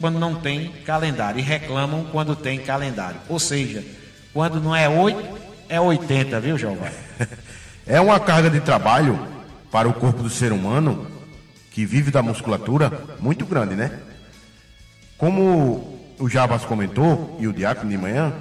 [0.00, 3.18] quando não tem calendário e reclamam quando tem calendário.
[3.28, 3.84] Ou seja,
[4.36, 6.90] quando não é 8, é 80, viu, Jeová?
[7.88, 9.16] É uma carga de trabalho
[9.70, 11.06] para o corpo do ser humano
[11.70, 13.92] que vive da musculatura muito grande, né?
[15.16, 18.32] Como o Jabas comentou e o Diácono de manhã,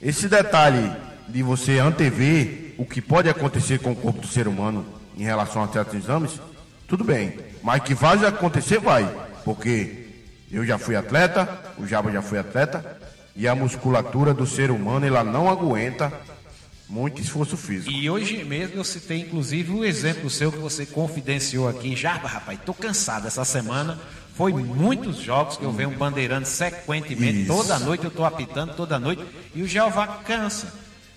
[0.00, 0.90] esse detalhe
[1.28, 4.86] de você antever o que pode acontecer com o corpo do ser humano
[5.18, 6.40] em relação a certos exames,
[6.88, 7.38] tudo bem.
[7.62, 9.06] Mas que vai acontecer, vai.
[9.44, 10.06] Porque
[10.50, 12.96] eu já fui atleta, o Jabas já foi atleta,
[13.36, 16.12] e a musculatura do ser humano ela não aguenta
[16.88, 17.90] muito esforço físico.
[17.90, 21.94] E hoje mesmo eu citei inclusive o exemplo seu que você confidenciou aqui.
[21.94, 23.98] Já, rapaz, tô cansado essa semana.
[24.34, 27.42] Foi muitos jogos que eu venho bandeirando sequentemente.
[27.42, 27.52] Isso.
[27.52, 29.24] Toda noite eu tô apitando, toda noite.
[29.54, 30.72] E o Jeová cansa.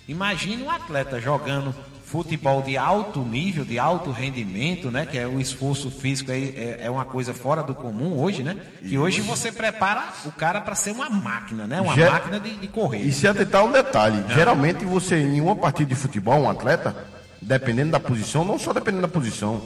[0.08, 1.74] Imagine um atleta jogando
[2.10, 5.06] futebol de alto nível, de alto rendimento, né?
[5.06, 8.56] Que é o esforço físico aí é, é uma coisa fora do comum hoje, né?
[8.82, 11.80] Que hoje você prepara o cara para ser uma máquina, né?
[11.80, 12.10] Uma Ger...
[12.10, 13.02] máquina de, de, correr.
[13.02, 16.96] E se atentar um detalhe, geralmente você em uma partida de futebol, um atleta,
[17.40, 19.62] dependendo da posição, não só dependendo da posição,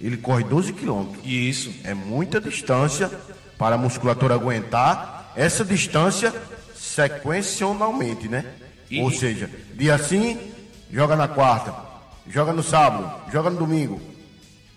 [0.00, 1.26] ele corre 12 quilômetros.
[1.26, 1.74] Isso.
[1.82, 3.10] É muita distância
[3.58, 6.32] para a musculatura aguentar essa distância
[6.72, 8.44] sequencialmente, né?
[8.88, 9.00] E...
[9.00, 10.53] Ou seja, dia sim
[10.94, 11.74] joga na quarta,
[12.28, 14.00] joga no sábado, joga no domingo.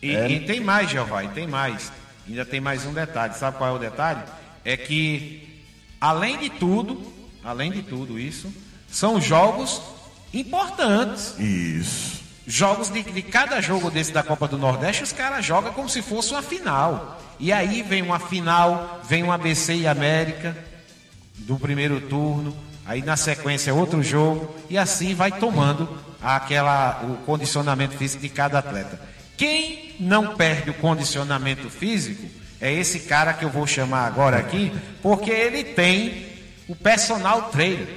[0.02, 0.32] E, é...
[0.32, 1.92] e tem mais, Jeová, e tem mais.
[2.28, 3.36] Ainda tem mais um detalhe.
[3.36, 4.22] Sabe qual é o detalhe?
[4.66, 5.64] É que,
[6.02, 8.52] além de tudo, além de tudo isso,
[8.90, 9.80] são jogos
[10.34, 11.38] importantes.
[11.38, 12.18] Isso.
[12.48, 16.02] Jogos de, de cada jogo desse da Copa do Nordeste, os caras jogam como se
[16.02, 17.22] fosse uma final.
[17.40, 20.58] E aí vem uma final, vem um ABC e América
[21.36, 27.96] do primeiro turno, aí na sequência outro jogo, e assim vai tomando aquela, o condicionamento
[27.98, 29.00] físico de cada atleta.
[29.36, 32.28] Quem não perde o condicionamento físico
[32.60, 36.26] é esse cara que eu vou chamar agora aqui, porque ele tem
[36.68, 37.88] o personal trainer.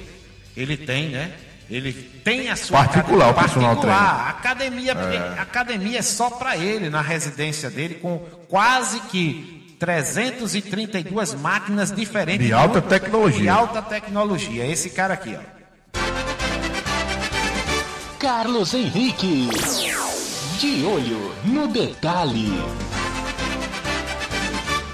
[0.56, 1.32] Ele tem, né?
[1.70, 4.28] Ele tem a sua particular, academia, personal particular.
[4.28, 5.40] Academia, é.
[5.40, 12.52] academia é só para ele na residência dele com quase que 332 máquinas diferentes de
[12.52, 13.40] alta tecnologia.
[13.40, 14.66] De alta tecnologia.
[14.66, 15.59] Esse cara aqui, ó.
[18.20, 19.48] Carlos Henrique.
[20.58, 22.50] De olho no detalhe.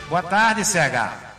[0.08, 1.34] Boa tarde, CH.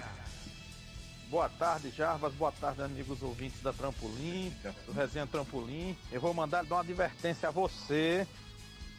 [1.30, 2.34] Boa tarde, Jarbas.
[2.34, 4.54] Boa tarde, amigos ouvintes da Trampolim,
[4.86, 5.96] do Resenha Trampolim.
[6.12, 8.28] Eu vou mandar dar uma advertência a você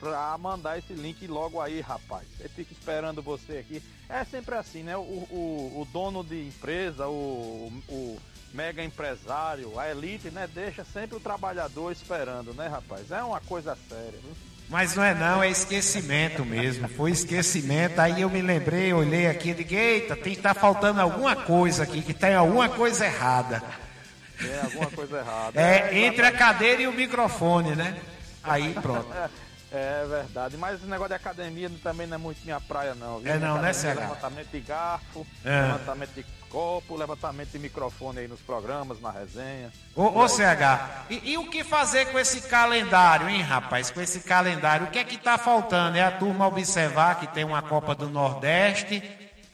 [0.00, 2.26] pra mandar esse link logo aí, rapaz.
[2.40, 3.82] Eu fico esperando você aqui.
[4.08, 4.96] É sempre assim, né?
[4.96, 8.18] O, o, o dono de empresa, o, o
[8.52, 10.48] mega empresário, a elite, né?
[10.52, 13.10] Deixa sempre o trabalhador esperando, né, rapaz?
[13.10, 14.36] É uma coisa séria, viu?
[14.68, 16.88] Mas não é não, é esquecimento mesmo.
[16.88, 17.98] Foi esquecimento.
[18.00, 21.34] Aí eu me lembrei, olhei aqui e digo, eita, tem que estar tá faltando alguma
[21.34, 23.62] coisa aqui, que tem alguma coisa errada.
[24.40, 25.60] É, alguma coisa errada.
[25.60, 27.98] É, entre a cadeira e o microfone, né?
[28.42, 29.08] Aí pronto.
[29.70, 33.18] É verdade, mas esse negócio de academia também não é muito minha praia, não.
[33.18, 33.30] Viu?
[33.30, 34.00] É não, né, CH?
[34.00, 35.60] Levantamento de garfo, é.
[35.60, 39.72] levantamento de copo, levantamento de microfone aí nos programas, na resenha.
[39.94, 43.90] Ô, ô CH, e, e, o que fazer com esse calendário, hein, rapaz?
[43.90, 45.96] Com esse calendário, o que é que tá faltando?
[45.96, 49.02] É a turma observar que tem uma Copa do Nordeste,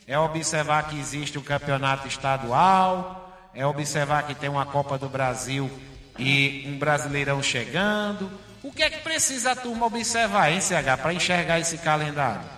[0.06, 5.08] é observar que existe o um campeonato estadual, é observar que tem uma Copa do
[5.08, 5.70] Brasil
[6.18, 8.30] e um Brasileirão chegando
[8.64, 12.53] o que é que precisa a turma observar, hein, CH, para enxergar esse calendário?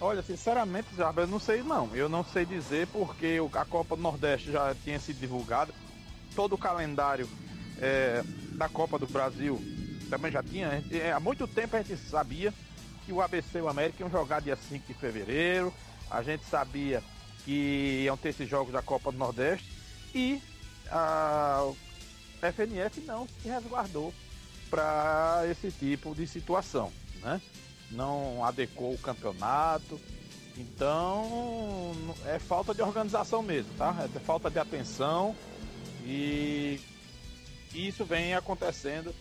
[0.00, 1.94] Olha, sinceramente, eu não sei não.
[1.94, 5.72] Eu não sei dizer porque a Copa do Nordeste já tinha sido divulgada.
[6.36, 7.28] Todo o calendário
[7.78, 8.22] é,
[8.56, 9.60] da Copa do Brasil
[10.08, 10.84] também já tinha.
[10.90, 12.54] É, há muito tempo a gente sabia
[13.04, 15.74] que o ABC e o América iam jogar dia 5 de fevereiro.
[16.08, 17.02] A gente sabia
[17.44, 19.68] que iam ter esses jogos da Copa do Nordeste.
[20.14, 20.40] E
[20.90, 21.70] a
[22.40, 24.14] FNF não se resguardou
[24.70, 27.40] para esse tipo de situação, né?
[27.90, 30.00] Não adequou o campeonato,
[30.56, 31.94] então
[32.26, 33.94] é falta de organização mesmo, tá?
[34.14, 35.34] É falta de atenção
[36.04, 36.80] e
[37.72, 39.14] isso vem acontecendo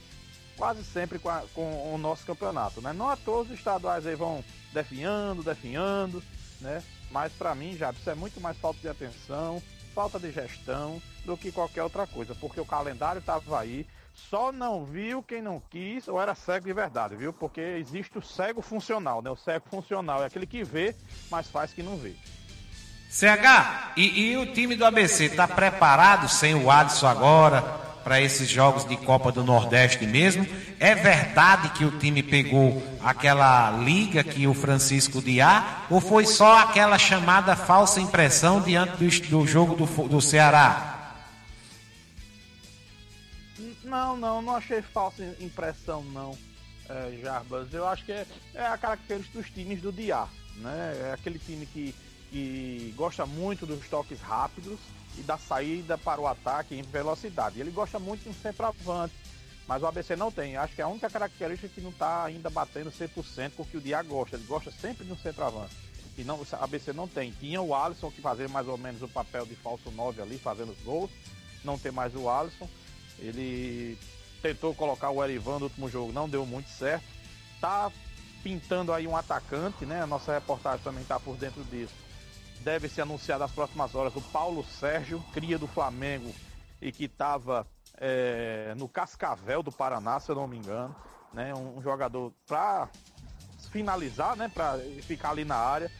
[0.58, 2.91] quase sempre com, a, com o nosso campeonato, né?
[2.91, 6.23] Não a todos os estaduais aí vão definhando, definhando,
[6.60, 6.84] né?
[7.12, 9.62] Mas para mim, já isso é muito mais falta de atenção,
[9.93, 13.86] falta de gestão do que qualquer outra coisa, porque o calendário estava aí,
[14.30, 17.32] só não viu quem não quis ou era cego de verdade, viu?
[17.32, 19.30] Porque existe o cego funcional, né?
[19.30, 20.95] O cego funcional é aquele que vê,
[21.32, 22.13] mas faz que não vê.
[23.10, 27.88] CH, e, e o time do ABC está preparado sem o Alisson agora?
[28.08, 30.47] para esses jogos de Copa do Nordeste mesmo.
[30.80, 36.60] É verdade que o time pegou aquela liga que o Francisco Diá, ou foi só
[36.60, 40.96] aquela chamada falsa impressão diante do, do jogo do, do Ceará?
[43.88, 46.38] Não, não, não achei falsa impressão não,
[46.89, 47.73] é, Jarbas.
[47.73, 51.10] Eu acho que é, é a característica dos times do Diá, né?
[51.10, 51.95] É aquele time que,
[52.30, 54.80] que gosta muito dos toques rápidos,
[55.17, 57.60] e da saída para o ataque em velocidade.
[57.60, 59.13] Ele gosta muito de um centroavante,
[59.67, 60.56] mas o ABC não tem.
[60.56, 63.82] Acho que é a única característica que não está ainda batendo 100% com o o
[63.82, 64.36] Dia gosta.
[64.36, 65.76] Ele gosta sempre de um centroavante.
[66.17, 67.32] E não, o ABC não tem.
[67.32, 70.71] Tinha o Alisson que fazia mais ou menos o papel de falso 9 ali, fazendo
[70.71, 71.12] os gols.
[71.63, 72.69] Não tem mais o Alisson.
[73.19, 73.97] Ele
[74.41, 77.06] tentou colocar o Erivan no último jogo, não deu muito certo.
[77.60, 77.91] Tá
[78.43, 80.01] pintando aí um atacante, né?
[80.01, 82.08] A nossa reportagem também está por dentro disso
[82.67, 86.34] deve ser anunciado nas próximas horas o Paulo Sérgio, cria do Flamengo
[86.82, 87.65] e que estava
[87.97, 90.95] é, no Cascavel do Paraná, se eu não me engano.
[91.34, 91.53] Né?
[91.53, 92.89] Um, um jogador para
[93.71, 94.49] finalizar, né?
[94.53, 95.91] para ficar ali na área,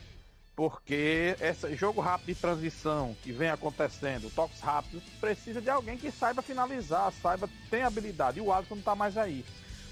[0.58, 6.10] porque esse jogo rápido de transição que vem acontecendo, toques rápidos, precisa de alguém que
[6.10, 8.40] saiba finalizar, saiba, tem habilidade.
[8.40, 9.46] E o Alisson não está mais aí.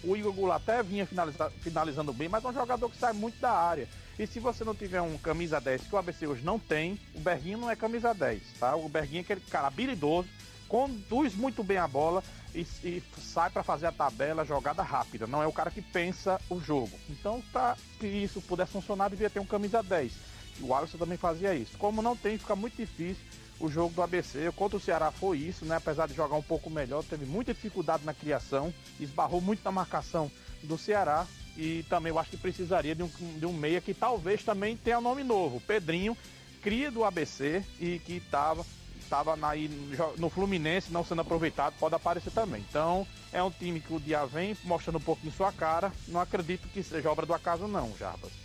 [0.03, 1.07] O Igor Goulart até vinha
[1.61, 3.87] finalizando bem, mas é um jogador que sai muito da área.
[4.17, 7.19] E se você não tiver um camisa 10, que o ABC hoje não tem, o
[7.19, 8.75] Berguinho não é camisa 10, tá?
[8.75, 10.27] O Berguinho é aquele cara habilidoso,
[10.67, 12.23] conduz muito bem a bola
[12.55, 15.27] e, e sai para fazer a tabela, jogada rápida.
[15.27, 16.97] Não é o cara que pensa o jogo.
[17.07, 20.33] Então, para que isso pudesse funcionar, devia ter um camisa 10.
[20.61, 21.77] O Alisson também fazia isso.
[21.77, 23.23] Como não tem, fica muito difícil
[23.59, 24.51] o jogo do ABC.
[24.55, 25.77] Contra o Ceará foi isso, né?
[25.77, 30.31] Apesar de jogar um pouco melhor, teve muita dificuldade na criação, esbarrou muito na marcação
[30.63, 31.25] do Ceará
[31.57, 34.99] e também eu acho que precisaria de um, de um meia que talvez também tenha
[34.99, 35.61] nome novo.
[35.61, 36.17] Pedrinho,
[36.61, 38.65] cria do ABC e que estava
[39.09, 39.37] tava
[40.17, 42.65] no Fluminense não sendo aproveitado, pode aparecer também.
[42.67, 45.91] Então, é um time que o dia vem mostrando um em sua cara.
[46.07, 48.44] Não acredito que seja obra do acaso, não, Jarbas.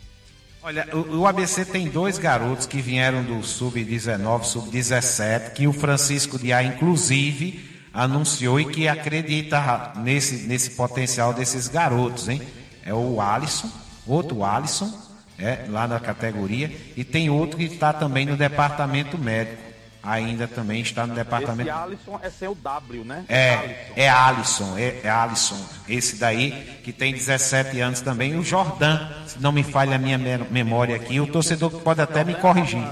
[0.63, 6.39] Olha, o, o ABC tem dois garotos que vieram do Sub-19, Sub-17, que o Francisco
[6.39, 12.43] Diá, inclusive, anunciou e que acredita nesse, nesse potencial desses garotos, hein?
[12.85, 13.71] é o Alisson,
[14.07, 14.93] outro Alisson,
[15.39, 19.70] é, lá na categoria, e tem outro que está também no departamento médico.
[20.03, 21.69] Ainda também está no departamento.
[21.69, 23.25] Esse Alisson é seu W, né?
[23.29, 25.63] É, é Alisson, é, é Alisson.
[25.87, 28.39] Esse daí, que tem 17 anos também.
[28.39, 32.35] O Jordan, se não me falha a minha memória aqui, o torcedor pode até me
[32.35, 32.83] corrigir.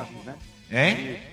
[0.70, 1.28] É?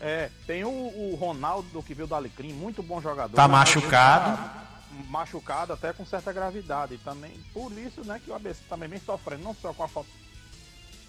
[0.00, 3.34] É, tem o, o Ronaldo que veio do Alecrim, muito bom jogador.
[3.34, 4.62] Tá machucado
[5.08, 6.94] machucado até com certa gravidade.
[6.94, 9.88] E também por isso né, que o ABC também vem sofrendo, não só com a
[9.88, 10.10] falta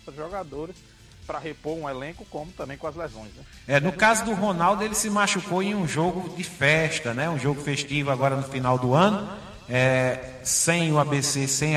[0.07, 0.75] de jogadores
[1.23, 3.29] para repor um elenco, como também com as lesões.
[3.35, 3.43] Né?
[3.67, 7.29] É, no caso do Ronaldo, ele se machucou em um jogo de festa, né?
[7.29, 9.29] um jogo festivo agora no final do ano,
[9.69, 11.73] é, sem o ABC, sem,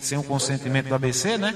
[0.00, 1.54] sem o consentimento do ABC, né?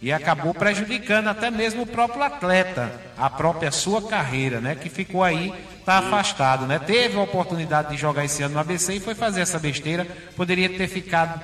[0.00, 4.76] E acabou prejudicando até mesmo o próprio atleta, a própria sua carreira, né?
[4.76, 5.52] Que ficou aí
[5.88, 6.78] está afastado, né?
[6.78, 10.06] Teve a oportunidade de jogar esse ano no ABC e foi fazer essa besteira.
[10.36, 11.40] Poderia ter ficado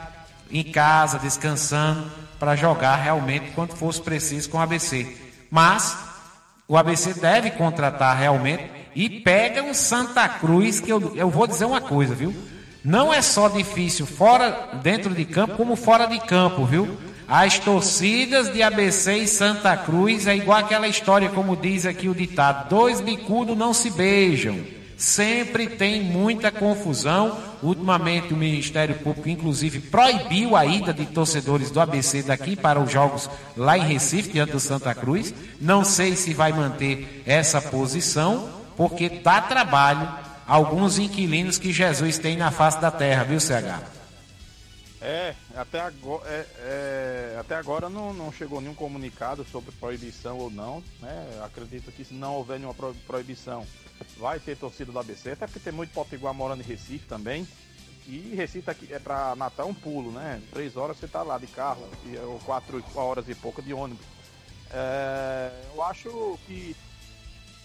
[0.51, 5.24] em casa, descansando, para jogar realmente quando fosse preciso com o ABC.
[5.55, 5.97] Mas
[6.67, 11.65] o ABC deve contratar realmente e pega um Santa Cruz, que eu, eu vou dizer
[11.65, 12.35] uma coisa, viu?
[12.85, 16.99] Não é só difícil fora, dentro de campo, como fora de campo, viu?
[17.29, 22.15] As torcidas de ABC e Santa Cruz é igual aquela história, como diz aqui o
[22.17, 24.59] ditado: dois bicudos não se beijam.
[24.97, 27.39] Sempre tem muita confusão.
[27.63, 32.91] Ultimamente, o Ministério Público, inclusive, proibiu a ida de torcedores do ABC daqui para os
[32.91, 35.35] jogos lá em Recife, diante do Santa Cruz.
[35.61, 40.09] Não sei se vai manter essa posição, porque dá trabalho
[40.47, 44.04] alguns inquilinos que Jesus tem na face da terra, viu, CH?
[45.07, 50.51] É, até agora, é, é, até agora não, não chegou nenhum comunicado sobre proibição ou
[50.51, 50.83] não.
[50.99, 51.43] Né?
[51.45, 52.75] Acredito que se não houver nenhuma
[53.07, 53.67] proibição,
[54.17, 57.47] vai ter torcida do ABC, até porque tem muito potiguar morando em Recife também.
[58.07, 60.41] E Recife aqui é para Natal um pulo, né?
[60.51, 61.87] Três horas você tá lá de carro,
[62.27, 64.07] ou quatro horas e pouco de ônibus.
[64.71, 66.75] É, eu acho que,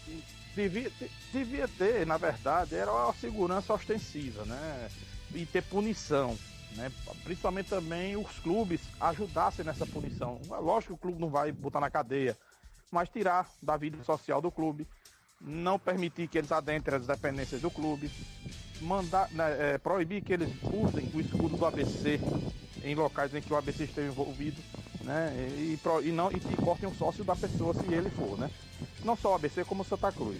[0.03, 0.23] que
[0.55, 0.91] devia,
[1.31, 4.89] devia ter, na verdade, era uma segurança ostensiva, né?
[5.33, 6.37] E ter punição.
[6.76, 6.91] Né?
[7.24, 10.39] Principalmente também os clubes ajudassem nessa punição.
[10.49, 12.38] Lógico que o clube não vai botar na cadeia,
[12.91, 14.88] mas tirar da vida social do clube,
[15.41, 18.09] não permitir que eles adentrem as dependências do clube,
[18.82, 22.20] mandar, né, é, proibir que eles usem o escudo do ABC
[22.84, 24.61] em locais em que o ABC esteja envolvido,
[25.03, 25.34] né?
[25.57, 28.49] E, e, não, e que cortem o sócio da pessoa se ele for, né?
[29.03, 30.39] Não só o ABC como o Santa Cruz.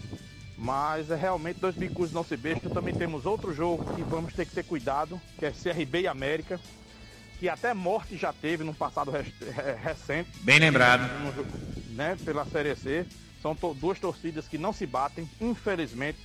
[0.60, 2.70] Mas é realmente dois bicos não se beijam.
[2.70, 6.60] Também temos outro jogo que vamos ter que ter cuidado, que é CRB e América,
[7.40, 9.10] que até morte já teve no passado
[9.82, 10.30] recente.
[10.42, 11.10] Bem lembrado.
[11.92, 13.06] Né, pela Série C.
[13.42, 16.20] São duas torcidas que não se batem, infelizmente.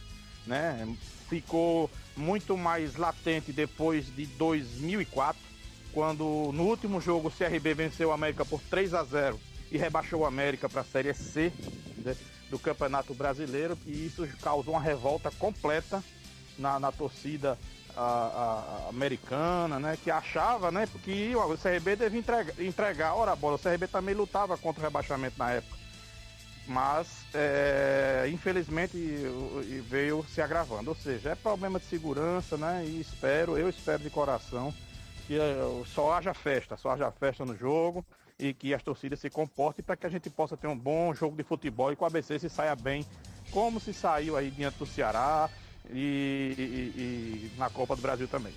[0.45, 0.85] Né?
[1.29, 5.41] Ficou muito mais latente depois de 2004,
[5.93, 10.23] quando no último jogo o CRB venceu o América por 3 a 0 e rebaixou
[10.23, 11.53] o América para a Série C.
[12.05, 12.17] Né?
[12.51, 16.03] Do Campeonato Brasileiro e isso causou uma revolta completa
[16.59, 17.59] na, na torcida
[17.97, 19.99] a, a, americana, né?
[20.03, 20.89] Que achava, né?
[21.03, 23.15] Que o CRB devia entregar, entregar.
[23.15, 25.77] Ora, bola, o CRB também lutava contra o rebaixamento na época.
[26.67, 28.97] Mas, é, infelizmente,
[29.87, 30.91] veio se agravando.
[30.91, 32.85] Ou seja, é problema de segurança, né?
[32.87, 34.73] E espero, eu espero de coração
[35.27, 35.57] que é,
[35.95, 38.05] só haja festa, só haja festa no jogo
[38.39, 41.37] e que as torcidas se comportem para que a gente possa ter um bom jogo
[41.37, 43.05] de futebol e que o ABC se saia bem,
[43.51, 45.49] como se saiu aí diante do Ceará
[45.91, 48.53] e, e, e na Copa do Brasil também.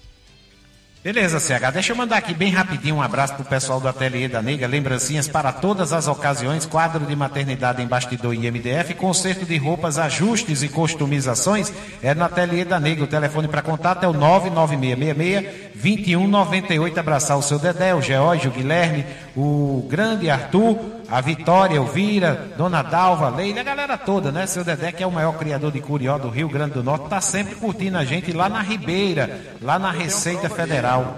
[1.08, 1.72] Beleza, CH.
[1.72, 4.68] Deixa eu mandar aqui bem rapidinho um abraço pro pessoal do Ateliê da Nega.
[4.68, 9.98] Lembrancinhas para todas as ocasiões, quadro de maternidade em bastidor e MDF, conserto de roupas,
[9.98, 11.72] ajustes e customizações
[12.04, 13.06] é no Ateliê da Nega.
[13.06, 16.98] O telefone para contato é o 99666-2198.
[16.98, 20.78] Abraçar o seu Dedé, o Geórgio, o Guilherme, o grande Arthur,
[21.10, 24.46] a Vitória, Elvira, Dona Dalva, Leila, a galera toda, né?
[24.46, 27.22] Seu Dedé, que é o maior criador de curió do Rio Grande do Norte, tá
[27.22, 31.16] sempre curtindo a gente lá na Ribeira, lá na Receita Federal.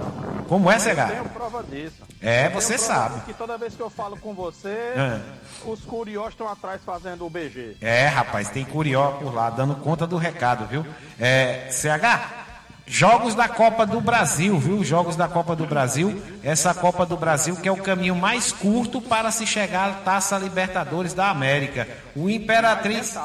[0.47, 1.03] Como é, Cega?
[1.03, 2.01] Eu tenho prova disso.
[2.21, 3.21] É, você sabe.
[3.21, 5.19] Que toda vez que eu falo com você, é.
[5.63, 7.77] os curiós estão atrás fazendo o BG.
[7.79, 10.85] É, rapaz, tem curió por lá, dando conta do recado, viu?
[11.19, 12.48] É, CH,
[12.91, 14.83] Jogos da Copa do Brasil, viu?
[14.83, 16.19] Jogos da Copa do Brasil.
[16.43, 20.39] Essa Copa do Brasil que é o caminho mais curto para se chegar à Taça
[20.39, 21.87] Libertadores da América.
[22.15, 23.15] O Imperatriz.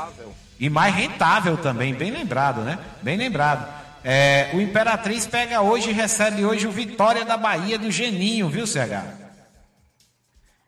[0.61, 2.79] E mais rentável também, bem lembrado, né?
[3.01, 3.67] Bem lembrado.
[4.05, 8.67] É, o Imperatriz pega hoje e recebe hoje o Vitória da Bahia do Geninho, viu,
[8.67, 9.03] CH?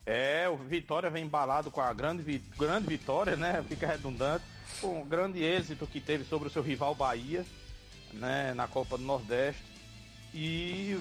[0.07, 3.63] É, o Vitória vem embalado com a grande, grande vitória, né?
[3.69, 4.45] Fica redundante.
[4.81, 7.45] Com um grande êxito que teve sobre o seu rival Bahia
[8.13, 9.63] né, na Copa do Nordeste
[10.33, 10.99] e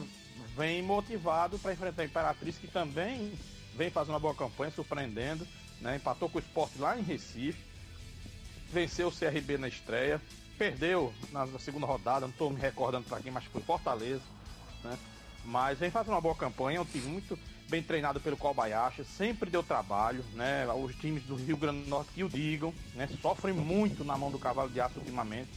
[0.55, 3.33] vem motivado para enfrentar a Imperatriz, que também
[3.75, 5.47] vem fazendo uma boa campanha, surpreendendo,
[5.81, 7.59] né, empatou com o esporte lá em Recife,
[8.71, 10.21] venceu o CRB na estreia,
[10.57, 14.23] perdeu na, segunda rodada, não estou me recordando para quem, mas foi Fortaleza,
[14.83, 14.97] né,
[15.43, 17.37] mas vem fazendo uma boa campanha, é um time muito
[17.69, 20.67] bem treinado pelo Kobayashi, sempre deu trabalho, né?
[20.73, 23.07] Os times do Rio Grande do Norte que o digam, né?
[23.21, 25.49] Sofrem muito na mão do cavalo de aço ultimamente.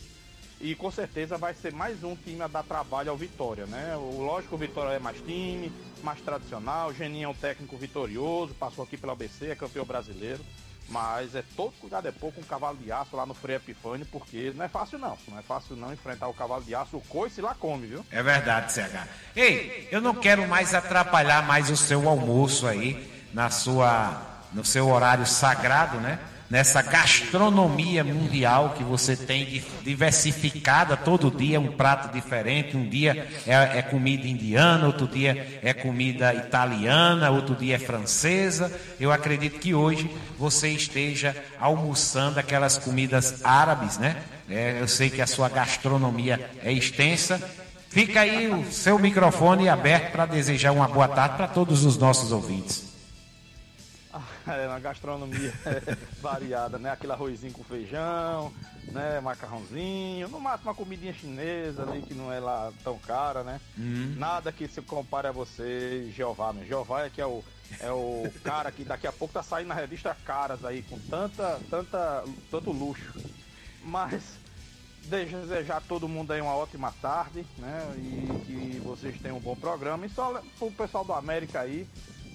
[0.61, 3.97] E com certeza vai ser mais um time a dar trabalho ao Vitória, né?
[3.97, 8.55] O lógico o Vitória é mais time, mais tradicional, o Geninho é um técnico vitorioso,
[8.55, 10.45] passou aqui pela ABC, é campeão brasileiro.
[10.89, 14.53] Mas é todo cuidado é pouco um cavalo de aço lá no Frei Epifânio, porque
[14.57, 15.19] não é fácil não.
[15.29, 18.07] Não é fácil não enfrentar o cavalo de aço, o coice lá come, viu?
[18.11, 19.07] É verdade, CH.
[19.37, 24.89] Ei, eu não quero mais atrapalhar mais o seu almoço aí na sua no seu
[24.89, 26.19] horário sagrado, né?
[26.51, 32.77] Nessa gastronomia mundial que você tem diversificada todo dia um prato diferente.
[32.77, 38.73] Um dia é, é, comida indiana outro dia é comida italiana outro dia é francesa.
[38.99, 44.17] Eu acredito que hoje você esteja almoçando aquelas comidas árabes né?
[44.49, 47.41] É, eu sei que a sua gastronomia é extensa.
[47.91, 52.33] Fica aí o seu microfone aberto para desejar uma boa tarde para todos os nossos
[52.33, 52.88] ouvintes
[54.55, 55.53] é uma gastronomia
[56.21, 56.91] variada, né?
[56.91, 58.53] Aquele arrozinho com feijão,
[58.93, 59.21] né?
[59.21, 63.61] Macarrãozinho, no máximo uma comidinha chinesa ali que não é lá tão cara, né?
[63.77, 64.15] Uhum.
[64.17, 66.65] Nada que se compare a você, Jeová, né?
[66.67, 67.45] Jeová é que é o,
[67.81, 71.61] é o cara que daqui a pouco tá saindo na revista Caras aí, com tanta,
[71.71, 73.15] tanta, tanto luxo.
[73.83, 74.39] Mas
[75.09, 77.95] desejar a todo mundo aí uma ótima tarde, né?
[77.97, 80.07] E que vocês tenham um bom programa.
[80.07, 81.89] E só pro pessoal do América aí,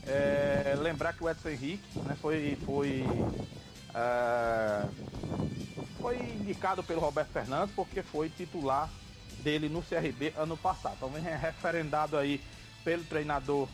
[0.07, 3.05] é, lembrar que o Edson Henrique né, foi, foi,
[3.93, 4.85] é,
[5.99, 8.89] foi indicado pelo Roberto Fernandes porque foi titular
[9.39, 10.95] dele no CRB ano passado.
[10.97, 12.41] Então vem referendado aí
[12.83, 13.67] pelo treinador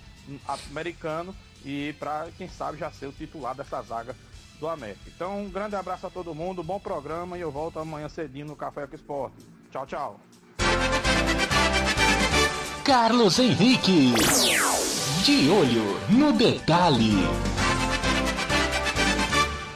[0.70, 4.16] americano e para quem sabe já ser o titular dessa zaga
[4.60, 5.02] do América.
[5.08, 8.56] Então, um grande abraço a todo mundo, bom programa e eu volto amanhã cedinho no
[8.56, 9.38] Café com Esporte.
[9.72, 10.20] Tchau, tchau.
[12.84, 14.14] Carlos Henrique.
[15.24, 17.28] De olho no detalhe.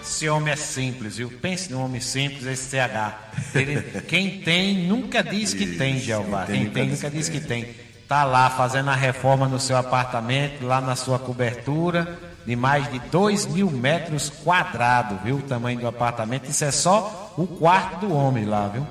[0.01, 1.29] Esse homem é simples, viu?
[1.29, 3.13] Pense num homem simples, esse CH.
[3.53, 6.45] Ele, quem tem, nunca diz que tem, Jeová.
[6.45, 7.75] Quem tem, nunca diz que tem.
[8.07, 12.99] Tá lá fazendo a reforma no seu apartamento, lá na sua cobertura, de mais de
[12.99, 15.37] 2 mil metros quadrados, viu?
[15.37, 16.49] O tamanho do apartamento.
[16.49, 18.87] Isso é só o quarto do homem lá, viu?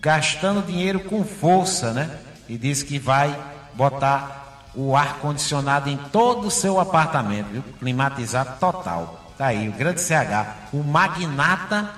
[0.00, 2.10] Gastando dinheiro com força, né?
[2.48, 3.38] E diz que vai
[3.74, 4.39] botar
[4.74, 7.62] o ar-condicionado em todo o seu apartamento, viu?
[7.78, 9.32] Climatizado total.
[9.36, 11.90] Tá aí, o grande CH, o magnata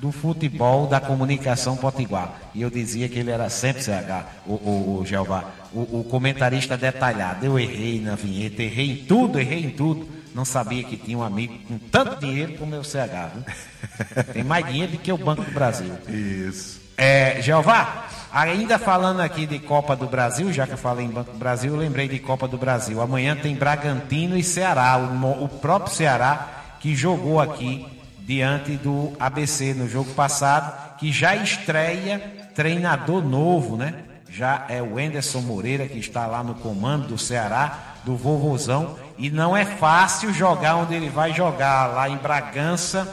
[0.00, 2.32] do futebol da comunicação potiguar.
[2.54, 6.76] E eu dizia que ele era sempre CH, o, o, o Jeová, o, o, comentarista
[6.76, 7.44] detalhado.
[7.44, 10.08] Eu errei na vinheta, errei em tudo, errei em tudo.
[10.34, 13.32] Não sabia que tinha um amigo com tanto dinheiro como o CH.
[13.34, 14.24] Viu?
[14.32, 15.92] Tem mais dinheiro do que o Banco do Brasil.
[16.08, 16.80] Isso.
[16.96, 21.32] É, Jeová, ainda falando aqui de Copa do Brasil, já que eu falei em Banco
[21.32, 23.00] do Brasil, eu lembrei de Copa do Brasil.
[23.00, 26.48] Amanhã tem Bragantino e Ceará, o, o próprio Ceará
[26.80, 27.86] que jogou aqui
[28.20, 32.18] diante do ABC no jogo passado, que já estreia
[32.54, 33.94] treinador novo, né?
[34.28, 39.28] Já é o Enderson Moreira que está lá no comando do Ceará, do Vovozão, e
[39.30, 43.12] não é fácil jogar onde ele vai jogar, lá em Bragança,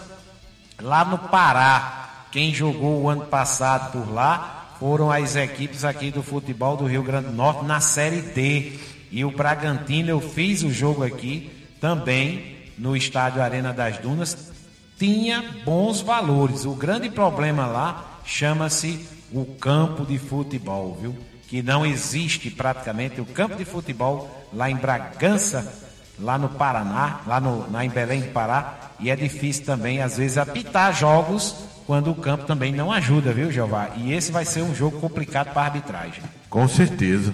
[0.80, 2.26] lá no Pará.
[2.32, 7.04] Quem jogou o ano passado por lá foram as equipes aqui do futebol do Rio
[7.04, 8.74] Grande do Norte na Série D.
[9.12, 11.50] E o Bragantino, eu fiz o jogo aqui
[11.80, 14.52] também no estádio Arena das Dunas,
[15.00, 16.66] tinha bons valores.
[16.66, 21.16] O grande problema lá chama-se o campo de futebol, viu?
[21.48, 25.87] Que não existe praticamente o campo de futebol lá em Bragança,
[26.20, 30.18] lá no Paraná, lá, no, lá em Belém do Pará, e é difícil também, às
[30.18, 31.56] vezes, apitar jogos
[31.86, 33.92] quando o campo também não ajuda, viu, Jeová?
[33.96, 36.24] E esse vai ser um jogo complicado para a arbitragem.
[36.50, 37.34] Com certeza.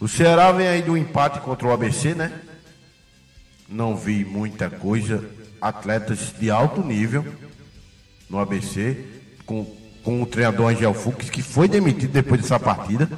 [0.00, 2.32] O Ceará vem aí do empate contra o ABC, né?
[3.72, 5.24] não vi muita coisa.
[5.60, 7.24] Atletas de alto nível
[8.28, 9.04] no ABC,
[9.46, 9.64] com,
[10.02, 13.08] com o treinador Angel Fux, que foi demitido depois dessa partida.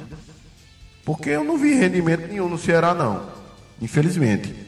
[1.03, 3.29] Porque eu não vi rendimento nenhum no Ceará, não.
[3.81, 4.64] Infelizmente.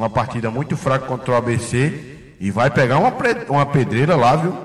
[0.00, 2.32] Uma partida muito fraca contra o ABC.
[2.40, 3.12] E vai pegar uma,
[3.50, 4.56] uma pedreira lá, viu?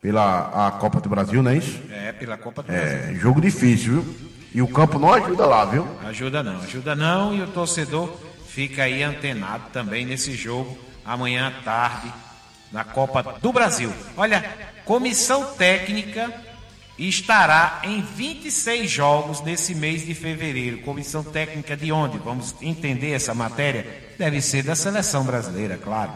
[0.00, 1.80] Pela a Copa do Brasil, não é isso?
[1.88, 3.14] É, pela Copa do é, Brasil.
[3.14, 4.16] É, jogo difícil, viu?
[4.52, 5.86] E o campo não ajuda lá, viu?
[6.04, 7.32] Ajuda não, ajuda não.
[7.32, 8.12] E o torcedor
[8.48, 12.12] fica aí antenado também nesse jogo amanhã à tarde
[12.72, 13.92] na Copa do Brasil.
[14.16, 14.44] Olha,
[14.84, 16.34] comissão técnica
[16.98, 20.82] estará em 26 jogos nesse mês de fevereiro.
[20.82, 22.18] Comissão técnica de onde?
[22.18, 24.12] Vamos entender essa matéria?
[24.18, 26.12] Deve ser da seleção brasileira, claro.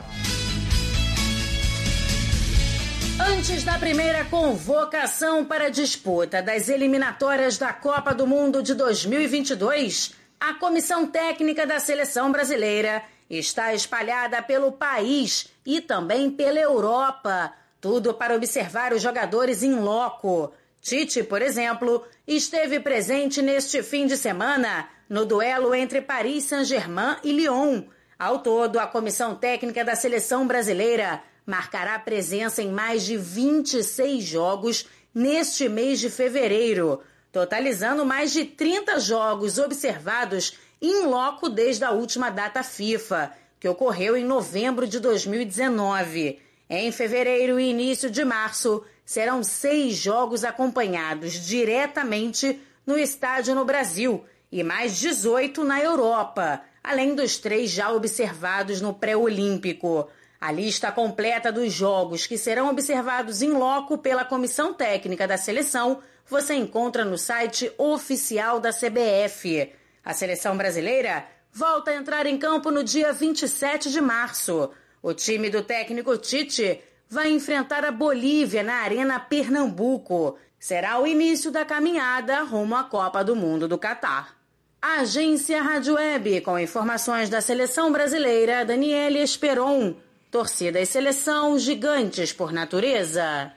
[3.19, 10.15] Antes da primeira convocação para a disputa das eliminatórias da Copa do Mundo de 2022,
[10.39, 18.15] a comissão técnica da seleção brasileira está espalhada pelo país e também pela Europa, tudo
[18.15, 20.53] para observar os jogadores em loco.
[20.87, 27.33] Tite, por exemplo, esteve presente neste fim de semana no duelo entre Paris Saint-Germain e
[27.33, 27.83] Lyon.
[28.17, 34.87] Ao todo, a comissão técnica da seleção brasileira marcará presença em mais de 26 jogos
[35.13, 37.03] neste mês de fevereiro
[37.37, 43.31] totalizando mais de 30 jogos observados em loco desde a última data FIFA,
[43.61, 46.41] que ocorreu em novembro de 2019.
[46.69, 54.25] Em fevereiro e início de março, serão seis jogos acompanhados diretamente no estádio no Brasil
[54.51, 60.09] e mais 18 na Europa, além dos três já observados no pré-olímpico.
[60.41, 66.01] A lista completa dos jogos que serão observados em loco pela comissão técnica da seleção
[66.29, 69.73] você encontra no site oficial da CBF.
[70.05, 74.71] A seleção brasileira volta a entrar em campo no dia 27 de março.
[75.07, 80.37] O time do técnico Tite vai enfrentar a Bolívia na Arena Pernambuco.
[80.59, 84.35] Será o início da caminhada rumo à Copa do Mundo do Catar.
[84.83, 89.95] Agência Rádio Web, com informações da seleção brasileira, Daniele Esperon.
[90.29, 93.53] Torcida e seleção gigantes por natureza.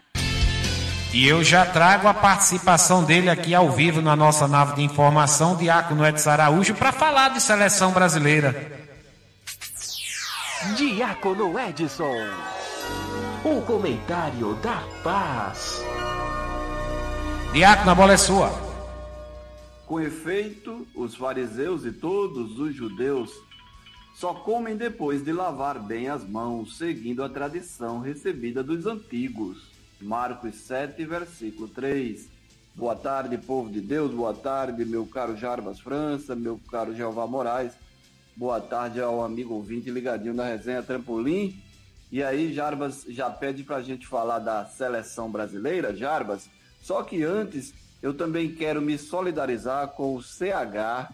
[1.12, 5.58] E eu já trago a participação dele aqui ao vivo na nossa nave de informação,
[5.58, 8.88] Diácono Edson Araújo, para falar de seleção brasileira.
[10.76, 12.18] Diácono Edson,
[13.46, 15.82] o comentário da paz.
[17.54, 18.52] Diácono, a bola é sua.
[19.86, 23.32] Com efeito, os fariseus e todos os judeus
[24.14, 29.70] só comem depois de lavar bem as mãos, seguindo a tradição recebida dos antigos.
[30.02, 32.28] Marcos 7, versículo 3.
[32.76, 37.72] Boa tarde, povo de Deus, boa tarde, meu caro Jarbas França, meu caro Jeová Moraes.
[38.40, 41.62] Boa tarde ao amigo ouvinte ligadinho na resenha Trampolim.
[42.10, 46.50] E aí, Jarbas já pede para a gente falar da seleção brasileira, Jarbas.
[46.82, 51.12] Só que antes, eu também quero me solidarizar com o CH.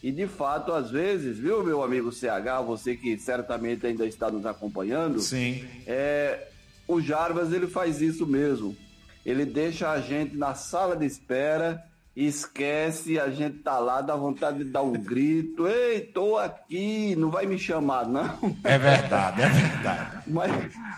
[0.00, 4.46] E de fato, às vezes, viu, meu amigo CH, você que certamente ainda está nos
[4.46, 5.18] acompanhando.
[5.18, 5.66] Sim.
[5.84, 6.46] É,
[6.86, 8.76] o Jarbas ele faz isso mesmo.
[9.26, 11.84] Ele deixa a gente na sala de espera
[12.26, 17.30] esquece, a gente tá lá, dá vontade de dar um grito, ei, tô aqui, não
[17.30, 18.56] vai me chamar, não.
[18.64, 20.18] É verdade, é verdade.
[20.28, 20.52] Mas,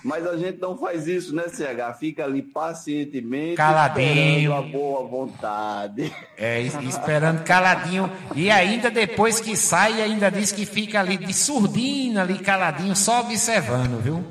[0.05, 1.97] mas a gente não faz isso, né, CH?
[2.01, 4.51] Fica ali pacientemente, Caladinho.
[4.51, 6.12] esperando a boa vontade.
[6.37, 8.11] É, es- esperando caladinho.
[8.35, 13.21] E ainda depois que sai, ainda diz que fica ali de surdina, ali caladinho, só
[13.21, 14.25] observando, viu?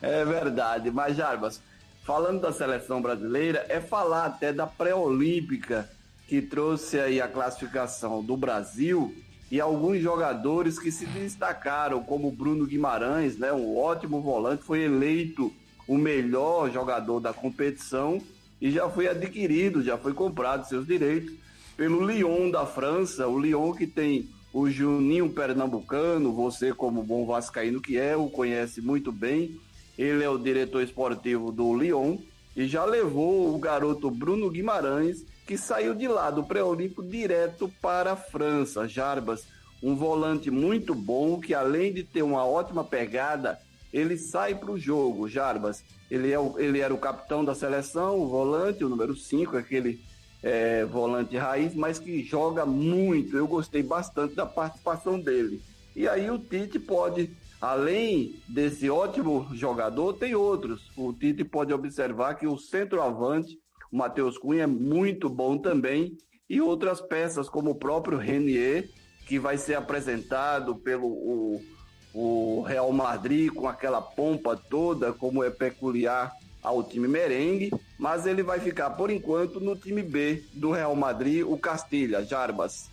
[0.00, 1.60] É verdade, mas Jarbas,
[2.04, 5.88] falando da seleção brasileira, é falar até da pré-olímpica
[6.26, 9.14] que trouxe aí a classificação do Brasil
[9.50, 15.52] e alguns jogadores que se destacaram, como Bruno Guimarães, né, um ótimo volante, foi eleito
[15.86, 18.20] o melhor jogador da competição
[18.60, 21.34] e já foi adquirido, já foi comprado seus direitos
[21.76, 27.80] pelo Lyon da França, o Lyon que tem o Juninho Pernambucano, você como bom vascaíno
[27.80, 29.58] que é, o conhece muito bem.
[29.98, 32.18] Ele é o diretor esportivo do Lyon
[32.54, 38.12] e já levou o garoto Bruno Guimarães, que saiu de lá do pré-olímpico direto para
[38.12, 38.86] a França.
[38.86, 39.46] Jarbas,
[39.82, 43.58] um volante muito bom, que além de ter uma ótima pegada,
[43.92, 45.28] ele sai para o jogo.
[45.28, 49.56] Jarbas, ele, é o, ele era o capitão da seleção, o volante, o número 5,
[49.56, 50.00] aquele
[50.42, 53.36] é, volante raiz, mas que joga muito.
[53.36, 55.60] Eu gostei bastante da participação dele.
[55.94, 57.30] E aí o Tite pode,
[57.60, 60.90] além desse ótimo jogador, tem outros.
[60.96, 63.58] O Tite pode observar que o centroavante,
[63.92, 66.16] o Matheus Cunha, é muito bom também.
[66.48, 68.88] E outras peças, como o próprio Renier,
[69.26, 71.62] que vai ser apresentado pelo o,
[72.14, 76.32] o Real Madrid com aquela pompa toda, como é peculiar
[76.62, 81.44] ao time merengue, mas ele vai ficar por enquanto no time B do Real Madrid,
[81.44, 82.88] o Castilha, Jarbas.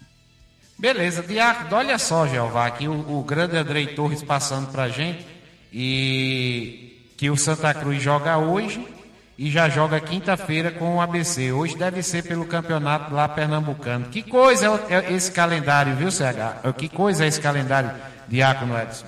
[0.78, 5.26] Beleza, Diácono, olha só, Jeová, aqui o, o grande Andrei Torres passando pra gente
[5.72, 8.99] e que o Santa Cruz joga hoje
[9.40, 11.54] e já joga quinta-feira com o ABC.
[11.54, 14.10] Hoje deve ser pelo campeonato lá pernambucano.
[14.10, 16.74] Que coisa é, é esse calendário, viu, CH?
[16.78, 17.90] Que coisa é esse calendário,
[18.28, 19.08] Diácono Edson?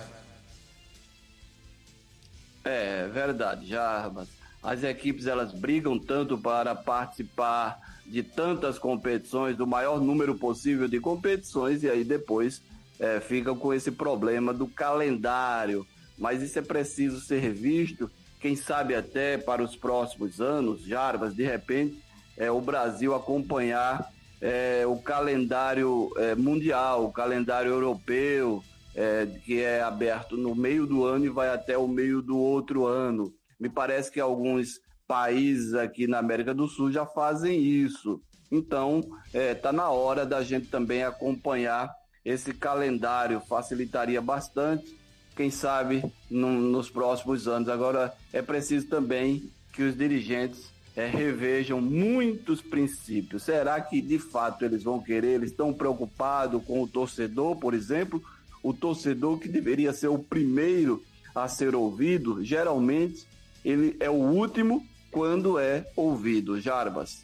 [2.63, 4.29] É verdade, Jarbas.
[4.63, 11.01] As equipes elas brigam tanto para participar de tantas competições, do maior número possível de
[11.01, 12.61] competições, e aí depois
[12.97, 15.85] é, ficam com esse problema do calendário.
[16.17, 18.09] Mas isso é preciso ser visto,
[18.41, 22.01] quem sabe até para os próximos anos, Jarbas, de repente,
[22.35, 24.11] é, o Brasil acompanhar
[24.41, 28.63] é, o calendário é, mundial, o calendário europeu,
[28.95, 32.87] é, que é aberto no meio do ano e vai até o meio do outro
[32.87, 33.31] ano.
[33.59, 38.19] Me parece que alguns países aqui na América do Sul já fazem isso.
[38.51, 39.01] Então,
[39.33, 41.89] está na hora da gente também acompanhar
[42.25, 44.99] esse calendário, facilitaria bastante.
[45.35, 47.69] Quem sabe nos próximos anos.
[47.69, 53.43] Agora, é preciso também que os dirigentes eh, revejam muitos princípios.
[53.43, 55.35] Será que de fato eles vão querer?
[55.35, 58.21] Eles estão preocupados com o torcedor, por exemplo?
[58.61, 61.03] O torcedor que deveria ser o primeiro
[61.33, 63.25] a ser ouvido, geralmente
[63.63, 66.59] ele é o último quando é ouvido.
[66.59, 67.23] Jarbas.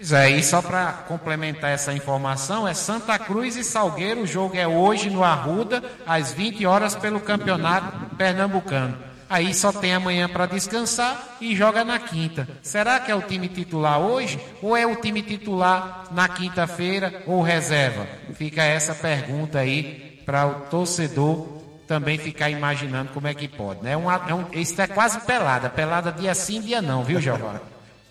[0.00, 4.22] Pois é, e só para complementar essa informação, é Santa Cruz e Salgueiro.
[4.22, 8.96] O jogo é hoje no Arruda, às 20 horas, pelo Campeonato Pernambucano.
[9.28, 12.48] Aí só tem amanhã para descansar e joga na quinta.
[12.62, 17.42] Será que é o time titular hoje ou é o time titular na quinta-feira ou
[17.42, 18.06] reserva?
[18.32, 21.46] Fica essa pergunta aí para o torcedor
[21.86, 23.82] também ficar imaginando como é que pode.
[23.82, 23.94] Né?
[23.98, 25.68] Um, é um, isso é quase pelada.
[25.68, 27.60] Pelada dia sim, dia não, viu, Giovanni?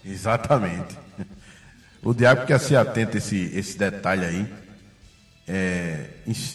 [0.05, 1.08] Exatamente.
[2.03, 4.53] O diabo que se atenta a esse, esse detalhe aí
[5.47, 6.09] é,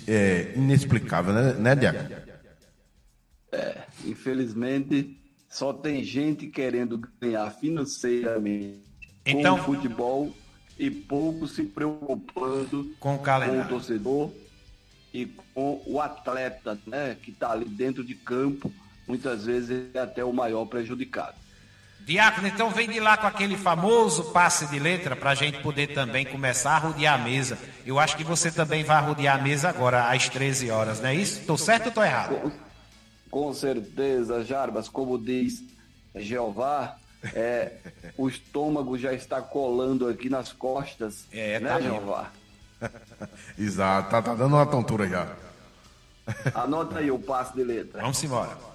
[0.09, 1.99] é inexplicável, né, né Diabo?
[3.53, 8.81] É, infelizmente, só tem gente querendo ganhar financeiramente
[9.27, 10.37] Então- com o futebol
[10.79, 14.33] e pouco se preocupando Com o com o torcedor
[15.13, 18.73] e com o atleta, né, que está ali dentro de campo.
[19.07, 21.37] Muitas vezes é até o maior prejudicado.
[22.05, 25.95] Diácono, então vem de lá com aquele famoso passe de letra para a gente poder
[25.95, 27.59] também começar a rodear a mesa.
[27.87, 31.15] Eu acho que você também vai rodear a mesa agora às 13 horas, não é
[31.15, 31.41] isso?
[31.41, 32.37] Estou certo ou estou errado?
[33.31, 35.65] Com, com certeza, Jarbas, como diz
[36.15, 36.97] Jeová,
[37.33, 37.73] é,
[38.19, 41.27] o estômago já está colando aqui nas costas.
[41.33, 42.31] É, né, tá Jeová?
[43.59, 45.35] Exato, tá, tá dando uma tontura já.
[46.55, 48.03] Anota aí o passe de letra.
[48.03, 48.74] Vamos embora.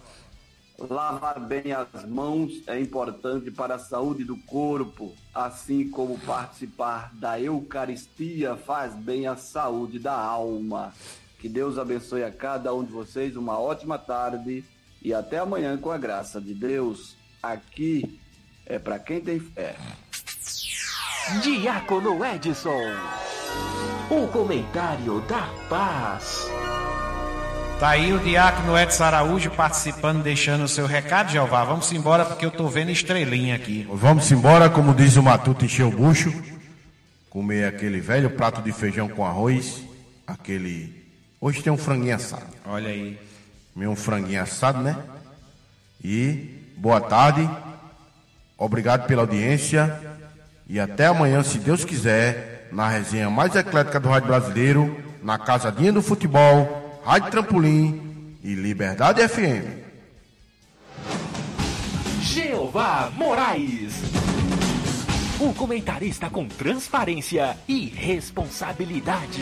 [0.87, 7.39] Lavar bem as mãos é importante para a saúde do corpo, assim como participar da
[7.39, 10.93] Eucaristia faz bem à saúde da alma.
[11.37, 14.63] Que Deus abençoe a cada um de vocês, uma ótima tarde
[15.01, 17.17] e até amanhã com a graça de Deus.
[17.43, 18.19] Aqui
[18.65, 19.75] é para quem tem fé.
[21.43, 22.81] Diácono Edson,
[24.09, 26.47] o comentário da paz.
[27.79, 31.63] Tá aí o diácono Edson Araújo participando, deixando o seu recado, Jeová.
[31.63, 33.87] Vamos embora porque eu tô vendo estrelinha aqui.
[33.89, 36.33] Vamos embora, como diz o Matuto, encher o bucho.
[37.29, 39.81] Comer aquele velho prato de feijão com arroz.
[40.27, 40.93] Aquele.
[41.39, 42.47] Hoje tem um franguinho assado.
[42.65, 43.17] Olha aí.
[43.73, 44.97] Comer um franguinho assado, né?
[46.03, 47.49] E boa tarde.
[48.57, 49.97] Obrigado pela audiência.
[50.67, 55.93] E até amanhã, se Deus quiser, na resenha mais eclética do Rádio Brasileiro, na Casadinha
[55.93, 59.79] do Futebol Rádio Trampolim e Liberdade FM.
[62.21, 63.95] Jeová Moraes.
[65.39, 69.41] O comentarista com transparência e responsabilidade.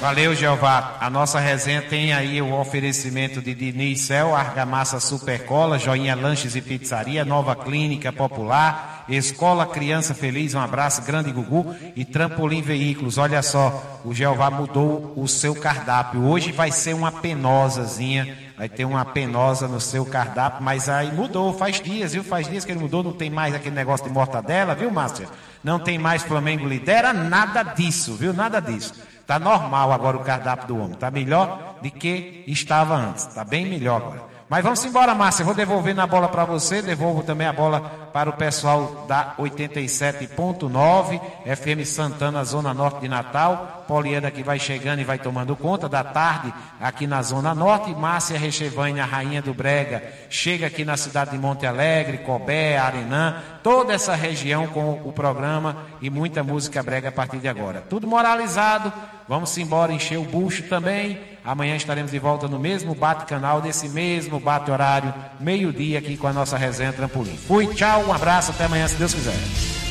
[0.00, 0.96] Valeu, Jeová.
[1.00, 6.60] A nossa resenha tem aí o oferecimento de Diniz Cel, Argamassa Supercola, Joinha Lanches e
[6.60, 13.16] Pizzaria, Nova Clínica Popular, Escola Criança Feliz, um abraço, Grande Gugu e Trampolim Veículos.
[13.16, 16.24] Olha só, o Jeová mudou o seu cardápio.
[16.24, 21.54] Hoje vai ser uma penosazinha, vai ter uma penosa no seu cardápio, mas aí mudou,
[21.54, 22.22] faz dias, viu?
[22.22, 25.28] Faz dias que ele mudou, não tem mais aquele negócio de mortadela, viu, Márcia?
[25.62, 28.34] Não tem mais Flamengo lidera, nada disso, viu?
[28.34, 28.92] Nada disso.
[29.24, 30.92] Está normal agora o cardápio do homem.
[30.92, 33.26] Está melhor do que estava antes.
[33.26, 34.33] Está bem melhor agora.
[34.48, 35.42] Mas vamos embora, Márcia.
[35.42, 36.82] Eu vou devolver na bola para você.
[36.82, 37.80] Devolvo também a bola
[38.12, 41.18] para o pessoal da 87.9,
[41.56, 43.84] FM Santana, Zona Norte de Natal.
[43.88, 47.94] Poliana que vai chegando e vai tomando conta da tarde aqui na Zona Norte.
[47.94, 53.36] Márcia Rechevânia, a rainha do Brega, chega aqui na cidade de Monte Alegre, Cobé, Arenã,
[53.62, 57.80] toda essa região com o programa e muita música brega a partir de agora.
[57.80, 58.92] Tudo moralizado.
[59.26, 61.33] Vamos embora encher o bucho também.
[61.44, 66.56] Amanhã estaremos de volta no mesmo bate-canal, desse mesmo bate-horário, meio-dia aqui com a nossa
[66.56, 67.36] resenha Trampolim.
[67.36, 69.83] Fui, tchau, um abraço, até amanhã, se Deus quiser.